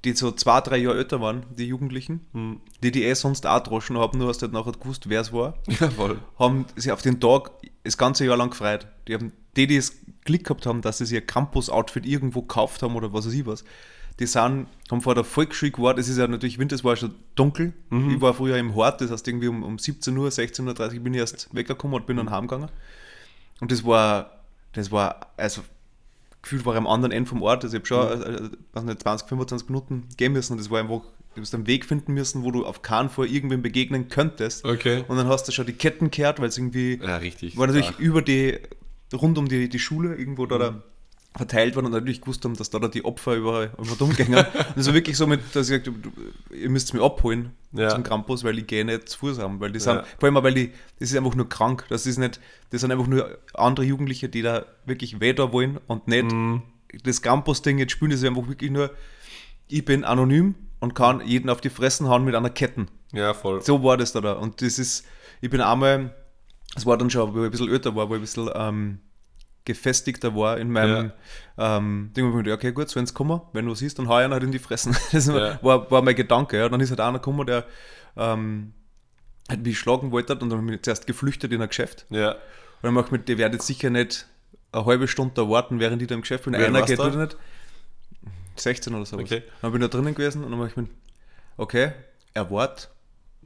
[0.05, 2.61] die so zwei, drei Jahre älter waren, die Jugendlichen, Hm.
[2.83, 5.33] die die eh sonst auch droschen haben, nur hast du halt nachher gewusst, wer es
[5.33, 6.19] war, Ja, voll.
[6.39, 7.51] haben sich auf den Tag
[7.85, 8.87] das ganze Jahr lang gefreut.
[9.09, 12.83] Die haben, die, die es Glück gehabt haben, dass sie sich ihr Campus-Outfit irgendwo gekauft
[12.83, 13.65] haben oder was weiß ich was,
[14.21, 17.15] die sind, haben vor der Volksschule gewartet, es ist ja natürlich Winter, es war schon
[17.35, 17.73] dunkel.
[18.11, 21.15] Ich war früher im Hort, das heißt irgendwie um, um 17 Uhr, 16.30 Uhr bin
[21.15, 22.69] ich erst weggekommen und bin dann heimgegangen.
[23.61, 24.41] Und das war,
[24.73, 25.63] das war, also
[26.43, 29.03] gefühlt war ich am anderen Ende vom Ort, also ich habe schon äh, weiß nicht,
[29.03, 31.03] 20, 25 Minuten gehen müssen und das war einfach,
[31.35, 34.65] du hast einen Weg finden müssen, wo du auf keinen Fall irgendwem begegnen könntest.
[34.65, 35.05] Okay.
[35.09, 37.57] Und dann hast du schon die Ketten kehrt, weil es irgendwie Ja, richtig.
[37.57, 37.99] war natürlich Ach.
[37.99, 38.59] über die,
[39.15, 40.83] rund um die, die Schule irgendwo da, da
[41.37, 44.35] verteilt worden und natürlich gewusst haben, dass da, da die Opfer überall immer rumgehen.
[44.35, 47.89] und das war wirklich so mit, dass ich gesagt habe, ihr müsst mich abholen Ja.
[47.89, 50.05] zum Campus, weil ich gehe nicht zu Fuß haben, weil die sind, Ja.
[50.19, 52.39] vor allem weil die, das ist einfach nur krank, das ist nicht,
[52.71, 56.63] das sind einfach nur andere Jugendliche, die da wirklich weh da wollen und nicht Mhm.
[57.05, 58.91] das Campus-Ding jetzt spielen, das ist einfach wirklich nur,
[59.69, 62.89] ich bin anonym und kann jeden auf die Fressen hauen mit einer Ketten.
[63.15, 63.63] Ja, voll.
[63.63, 64.33] So war das da, da.
[64.35, 65.07] Und das ist,
[65.41, 66.15] ich bin einmal,
[66.77, 68.99] es war dann schon, wo ich ein bisschen älter war, wo ich ein bisschen ähm,
[69.65, 71.13] gefestigter war in meinem
[71.59, 74.19] ähm, Ding, wo ich mir okay, gut, so wenn's kommen, wenn du siehst, dann hau
[74.19, 74.97] ich ihn halt in die Fressen.
[75.13, 75.59] Das Ja.
[75.63, 76.69] war, war mein Gedanke, ja.
[76.69, 77.65] Dann ist halt einer gekommen, der
[78.17, 78.73] ähm,
[79.49, 82.07] halt mich schlagen wollte und dann habe ich zuerst geflüchtet in ein Geschäft.
[82.11, 82.33] Ja.
[82.33, 82.39] Und
[82.83, 84.27] dann mach ich mit, der wird jetzt sicher nicht
[84.73, 86.55] eine halbe Stunde da warten, während ich da im Geschäft bin.
[86.55, 87.09] Wer Einer geht da?
[87.09, 87.37] nicht.
[88.57, 89.25] 16 oder sowas.
[89.25, 89.43] Okay.
[89.61, 90.89] Dann bin ich da drinnen gewesen und dann mach ich mir,
[91.57, 91.93] okay,
[92.35, 92.91] er wart.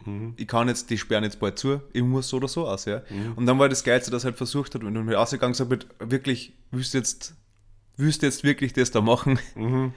[0.05, 0.35] Mhm.
[0.37, 3.03] Ich kann jetzt, die sperren jetzt bald zu, ich muss so oder so aus, ja.
[3.11, 3.33] Mhm.
[3.37, 5.71] Und dann war das Geilste, dass er halt versucht hat, wenn du mir ausgegangen gesagt
[5.71, 7.35] wird, wirklich, willst du jetzt,
[7.97, 9.39] willst du jetzt wirklich das da machen?
[9.55, 9.93] Mhm.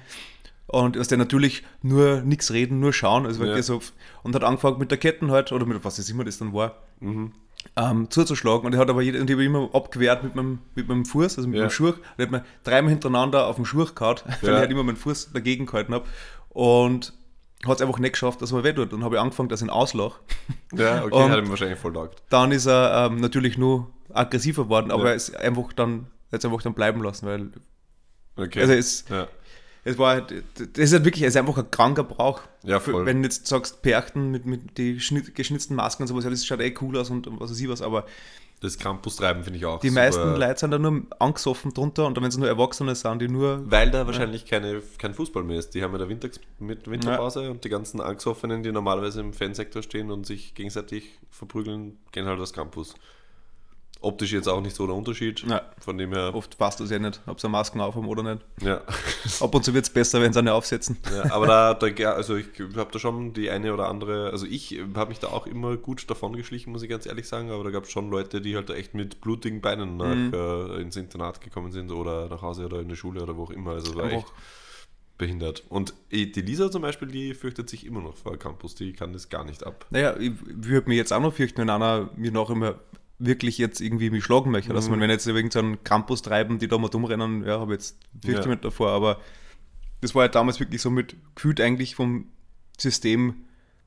[0.67, 3.25] Und ist der natürlich nur nichts reden, nur schauen.
[3.25, 3.59] Also Ja.
[3.63, 3.81] so,
[4.23, 6.77] und hat angefangen mit der Ketten halt, oder mit was es immer das dann war,
[7.01, 8.65] ähm, zuzuschlagen.
[8.67, 11.37] Und er hat aber jeder, und ich habe immer abgewehrt mit meinem, mit meinem Fuß,
[11.37, 11.63] also mit Ja.
[11.63, 11.87] meinem Schuh.
[11.89, 14.55] Und er hat mir dreimal hintereinander auf den Schuh gehauen, weil Ja.
[14.55, 16.05] ich halt immer meinen Fuß dagegen gehalten habe.
[16.49, 17.13] Und
[17.65, 18.93] hat es einfach nicht geschafft, dass er mir weh tut.
[18.93, 20.19] Dann habe ich angefangen, dass ich ihn auslach.
[20.75, 22.21] Ja, okay, Und- hat ihm wahrscheinlich voll taugt.
[22.29, 25.09] Dann ist er ähm, natürlich nur aggressiver geworden, aber Ja.
[25.09, 27.49] er ist einfach dann, hat es einfach dann bleiben lassen, weil
[28.37, 28.61] Okay.
[28.61, 29.27] also es, ja.
[29.83, 32.41] es war halt, das ist halt wirklich, es ist einfach ein kranker Brauch.
[32.63, 33.05] Ja, voll.
[33.05, 36.61] Wenn du jetzt sagst, Perchten mit, mit schnitt, geschnitzten Masken und sowas, ja, das schaut
[36.61, 38.05] eh cool aus und, und was weiß ich was, aber
[38.61, 40.01] Das Campus-Treiben finde ich auch die super.
[40.01, 43.63] meisten Leute sind da nur angesoffen drunter und wenn es nur Erwachsene sind, die nur
[43.71, 45.73] Weil da wahrscheinlich keine, kein Fußball mehr ist.
[45.75, 46.29] Die haben ja der Winter,
[46.59, 51.99] mit Winterpause und die ganzen Angesoffenen, die normalerweise im Fansektor stehen und sich gegenseitig verprügeln,
[52.11, 52.95] gehen halt aufs Campus.
[54.01, 55.41] Optisch jetzt auch nicht so der Unterschied.
[55.45, 55.61] Ja.
[55.79, 58.45] Von dem her, oft passt das ja nicht, ob sie Masken aufhaben oder nicht.
[58.61, 58.81] ja.
[59.41, 60.97] Ab und zu wird es besser, wenn sie eine aufsetzen.
[61.13, 61.29] ja.
[61.33, 62.47] Aber da, da, also ich
[62.77, 66.09] habe da schon die eine oder andere, also ich habe mich da auch immer gut
[66.09, 68.69] davon geschlichen, muss ich ganz ehrlich sagen, aber da gab es schon Leute, die halt
[68.69, 70.33] echt mit blutigen Beinen nach, Mhm.
[70.33, 73.51] äh, ins Internat gekommen sind oder nach Hause oder in die Schule oder wo auch
[73.51, 73.71] immer.
[73.71, 74.33] Also war Einfach- echt
[75.17, 75.65] behindert.
[75.67, 79.27] Und die Lisa zum Beispiel, die fürchtet sich immer noch vor Campus, die kann das
[79.27, 79.85] gar nicht ab.
[79.89, 82.75] Naja, ich würde mich jetzt auch noch fürchten, wenn einer mir noch immer
[83.19, 84.73] wirklich jetzt irgendwie mich schlagen möchte.
[84.73, 87.73] Also, wenn jetzt wegen so einem Campus treiben, die da mal dumm rennen, ja, habe
[87.73, 88.47] jetzt fürchte Ja.
[88.47, 89.19] mich davor, aber
[90.01, 92.27] das war halt damals wirklich so mit gefühlt eigentlich vom
[92.77, 93.43] System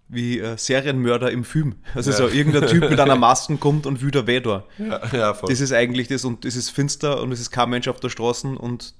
[0.09, 1.77] wie äh, Serienmörder im Film.
[1.95, 2.17] Also Ja.
[2.19, 4.65] so irgendein Typ mit einer Maske kommt und wieder weh da.
[4.79, 5.49] Ja, ja voll.
[5.49, 8.11] Das ist eigentlich das und das ist finster und es ist kein Mensch auf der
[8.11, 8.95] Straße und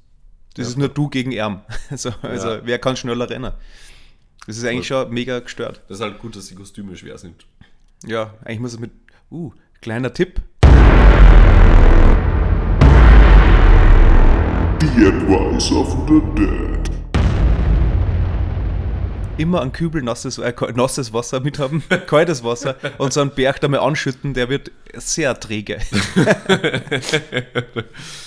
[0.55, 1.61] das Ja, ist nur du gegen ihn.
[1.91, 2.61] Also, also Ja.
[2.65, 3.53] wer kann schneller rennen?
[4.47, 5.83] Das ist eigentlich schon mega gestört.
[5.89, 7.47] das ist halt gut, dass die Kostüme schwer sind.
[8.07, 8.91] Ja, eigentlich muss es mit.
[9.31, 9.53] Uh,
[9.83, 10.41] kleiner Tipp.
[14.81, 16.79] The Advice of the Dead.
[19.39, 23.61] Immer ein Kübel nasses, äh, nasses Wasser mit haben, kaltes Wasser und so einen Berg
[23.61, 25.79] da mal anschütten, der wird sehr träge.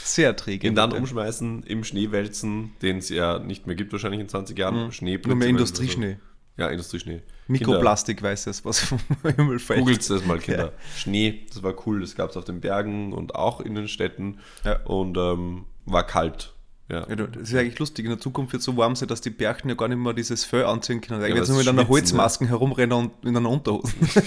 [0.04, 0.68] sehr träge.
[0.68, 4.58] Ihn dann umschmeißen, im Schnee wälzen, den es ja nicht mehr gibt, wahrscheinlich in 20
[4.58, 4.92] Jahren.
[4.92, 5.24] Schnee Mhm.
[5.26, 6.18] Nur mehr Industrieschnee.
[6.58, 7.22] Ja, Industrieschnee.
[7.48, 9.00] Mikroplastik weiß es, was vom
[9.36, 9.80] Himmel fällt.
[9.80, 10.72] Googelt das mal, Kinder.
[10.96, 14.40] Schnee, das war cool, das gab es auf den Bergen und auch in den Städten.
[14.64, 14.82] Ja.
[14.84, 16.54] Und ähm, war kalt.
[16.90, 17.08] Ja.
[17.10, 18.06] Ja, das ist eigentlich lustig.
[18.06, 20.14] In der Zukunft wird es so warm sein, dass die Berchten ja gar nicht mehr
[20.14, 21.20] dieses Fell anziehen können.
[21.20, 23.92] Eigentlich weil jetzt nur mit einer schwitzen, Holzmasken herumrennen und in einer Unterhose.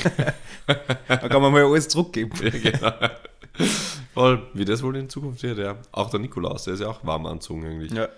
[0.66, 2.32] da kann man mal alles zurückgeben.
[2.42, 2.92] Ja, genau.
[4.14, 5.76] Voll, wie das wohl in Zukunft wird, ja.
[5.92, 7.92] Auch der Nikolaus, der ist ja auch warm anzogen eigentlich.
[7.92, 8.08] Ja.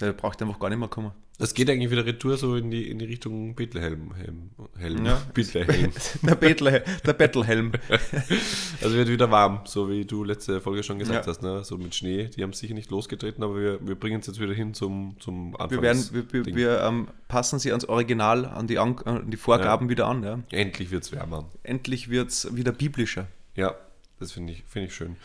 [0.00, 1.12] Der braucht einfach gar nicht mehr kommen.
[1.40, 4.14] Das geht eigentlich wieder retour so in die, in die Richtung Bethlehem.
[4.14, 5.22] Helm, Helm, Ja.
[5.32, 5.90] Bethlehem.
[6.22, 7.72] Der, Bettler, der Bettelhelm.
[8.82, 11.30] Also wird wieder warm, so wie du letzte Folge schon gesagt Ja.
[11.30, 11.64] hast, ne?
[11.64, 12.28] So mit Schnee.
[12.36, 15.56] Die haben sicher nicht losgetreten, aber wir, wir bringen es jetzt wieder hin zum, zum
[15.56, 15.70] Anfang.
[15.78, 19.36] Wir, werden, wir, wir, wir ähm, passen sie ans Original, an die, an, an die
[19.38, 20.22] Vorgaben wieder an.
[20.22, 20.38] Ja.
[20.50, 21.48] Endlich wird es wärmer.
[21.62, 23.26] Endlich wird es wieder biblischer.
[23.56, 23.74] Ja,
[24.18, 25.16] das finde ich, finde ich schön.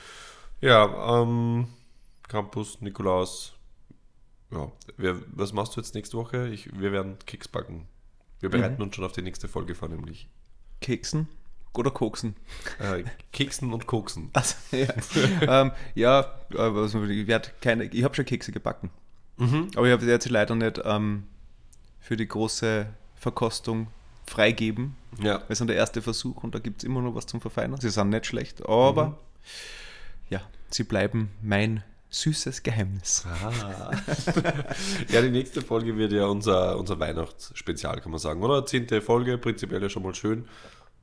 [0.62, 1.68] Ja, ähm,
[2.30, 3.55] Campus, Nikolaus.
[4.56, 6.48] Ja, wer, was machst du jetzt nächste Woche?
[6.48, 7.88] Ich, wir werden Keks backen.
[8.40, 10.28] Wir bereiten uns schon auf die nächste Folge vor, nämlich
[10.82, 11.28] Keksen
[11.74, 12.36] oder Koksen?
[12.80, 14.32] äh, Keksen und Koksen.
[14.34, 17.28] Also, ja, ähm, ja also ich
[17.62, 18.90] keine, ich habe schon Kekse gebacken.
[19.76, 21.24] Aber ich habe jetzt leider nicht ähm,
[22.00, 23.88] für die große Verkostung
[24.26, 24.96] freigeben.
[25.20, 27.80] Ja, Das ist der erste Versuch und da gibt es immer noch was zum Verfeinern.
[27.80, 29.18] Sie sind nicht schlecht, aber
[30.30, 31.84] ja, sie bleiben mein
[32.16, 33.26] süßes Geheimnis.
[33.44, 33.92] Ah.
[35.10, 38.66] ja, die nächste Folge wird ja unser, unser Weihnachtsspezial, kann man sagen, oder?
[38.66, 40.48] Zehnte Folge, prinzipiell ja schon mal schön.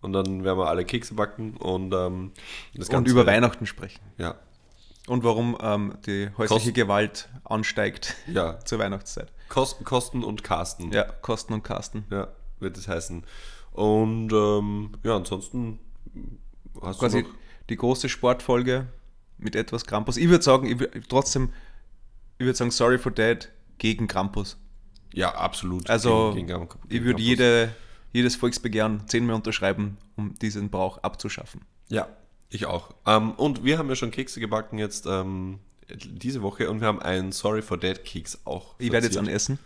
[0.01, 2.33] Und dann werden wir alle Kekse backen und ähm,
[2.75, 4.01] das Und über Weihnachten sprechen.
[4.19, 4.35] Ja,
[5.07, 8.59] Und warum ähm, die häusliche Kost- Gewalt ansteigt ja.
[8.65, 9.31] zur Weihnachtszeit.
[9.49, 10.93] Kosten, Kosten und Carsten.
[10.93, 12.05] Ja, Kosten und Carsten.
[12.11, 13.23] Ja, wird es heißen.
[13.73, 15.79] Und ähm, ja, ansonsten
[16.81, 17.35] hast Quasi du noch...
[17.69, 18.87] die große Sportfolge
[19.43, 20.17] mit etwas Krampus.
[20.17, 21.51] Ich würde sagen, ich würd, trotzdem,
[22.39, 24.57] ich würde sagen, sorry for that gegen Krampus.
[25.15, 25.91] Ja, absolut.
[25.91, 27.27] Also, Gegen- gegen- ich gegen würde Campus.
[27.27, 27.75] jede,
[28.13, 31.63] jedes Volksbegehren zehnmal unterschreiben, um diesen Brauch abzuschaffen.
[31.89, 32.09] Ja,
[32.49, 32.95] ich auch.
[33.07, 35.59] Ähm, und wir haben ja schon Kekse gebacken jetzt ähm,
[35.91, 38.75] diese Woche und wir haben einen Sorry for That Keks auch.
[38.79, 39.59] Ich werde jetzt an Essen.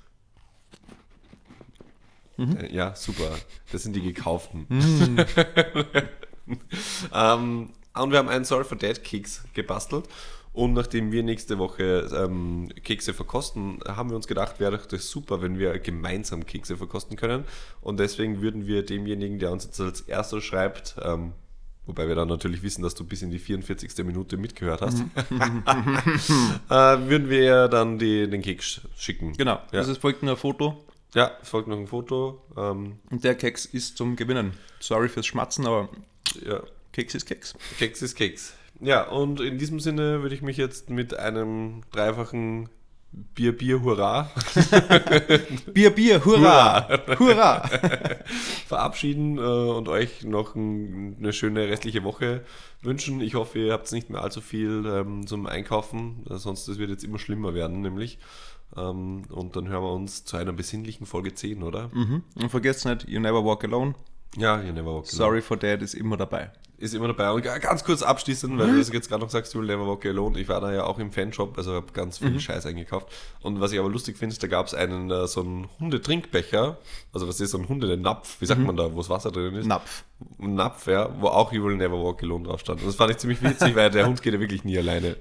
[2.38, 3.30] Äh, Ja, super.
[3.72, 4.66] Das sind die gekauften.
[4.68, 5.18] Mm.
[7.14, 7.70] ähm,
[8.02, 10.04] und wir haben einen Sorry for Dead Keks gebastelt.
[10.52, 15.10] Und nachdem wir nächste Woche ähm, Kekse verkosten, haben wir uns gedacht, wäre doch das
[15.10, 17.44] super, wenn wir gemeinsam Kekse verkosten können.
[17.82, 21.32] Und deswegen würden wir demjenigen, der uns jetzt als erster schreibt, ähm,
[21.88, 24.04] Wobei wir dann natürlich wissen, dass du bis in die 44.
[24.04, 24.98] Minute mitgehört hast.
[24.98, 25.12] Mhm.
[26.68, 26.74] äh,
[27.08, 29.34] würden wir dann die, den Keks schicken.
[29.34, 29.60] Genau, Ja.
[29.70, 30.76] das ist, folgt noch ein Foto
[31.14, 32.42] Ja, es folgt noch ein Foto.
[32.56, 34.54] Ähm, und der Keks ist zum Gewinnen.
[34.80, 35.88] Sorry fürs Schmatzen, aber
[36.44, 36.60] ja,
[36.96, 37.54] Keks ist Keks.
[37.78, 38.54] Keks ist Keks.
[38.80, 42.70] Ja, und in diesem Sinne würde ich mich jetzt mit einem dreifachen
[43.12, 44.30] Bier, Bier, Hurra
[45.74, 46.88] Bier, Bier, hurra!
[47.18, 47.68] Hurra!
[48.66, 52.46] verabschieden äh, und euch noch ein, eine schöne restliche Woche
[52.80, 53.20] wünschen.
[53.20, 56.88] Ich hoffe, ihr habt nicht mehr allzu viel ähm, zum Einkaufen, äh, sonst das wird
[56.88, 58.18] jetzt immer schlimmer werden, nämlich.
[58.74, 61.90] Ähm, und dann hören wir uns zu einer besinnlichen Folge 10, oder?
[61.92, 62.22] Mhm.
[62.36, 63.94] Und vergesst nicht, you never walk alone.
[64.38, 65.06] Ja, you never walk alone.
[65.06, 66.50] Sorry for Dad ist immer dabei.
[66.78, 67.30] Ist immer dabei.
[67.30, 69.86] Und ga- ganz kurz abschließend, weil du das jetzt gerade noch sagst, du will never
[69.86, 70.38] walk alone.
[70.38, 73.08] Ich war da ja auch im Fanshop, also habe ganz viel Scheiß eingekauft.
[73.40, 76.76] Und was ich aber lustig finde, ist, da gab es einen äh, so einen Hundetrinkbecher,
[77.14, 79.66] also was ist so ein Hundenapf, wie sagt man da, wo das Wasser drin ist?
[79.66, 80.04] Napf.
[80.38, 82.80] Ein Napf, ja, wo auch You Will Never Walk Alone drauf stand.
[82.82, 85.16] Und das fand ich ziemlich witzig, weil der Hund geht ja wirklich nie alleine.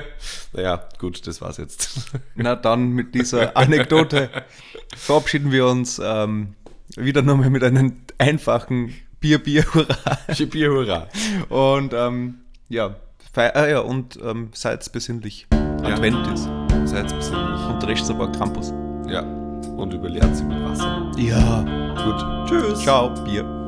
[0.52, 2.12] naja, gut, das war's jetzt.
[2.34, 4.28] Na dann mit dieser Anekdote
[4.96, 6.54] verabschieden wir uns ähm,
[6.96, 8.94] wieder nochmal mit einem einfachen
[9.26, 9.96] Bier, Bier, hurra.
[10.52, 11.08] Bier, hurra.
[11.48, 12.94] Und ähm, ja,
[13.32, 15.48] fei ah, ja, und ähm, seid besinnlich.
[15.82, 16.48] Advent ist.
[16.84, 17.60] Seid besinnlich.
[17.68, 18.72] Und rechts aber Krampus.
[19.08, 19.22] Ja.
[19.22, 21.10] Und überleert sie mit Wasser.
[21.16, 21.62] Ja.
[22.04, 22.48] Gut.
[22.48, 22.78] Tschüss.
[22.82, 23.65] Ciao, Bier.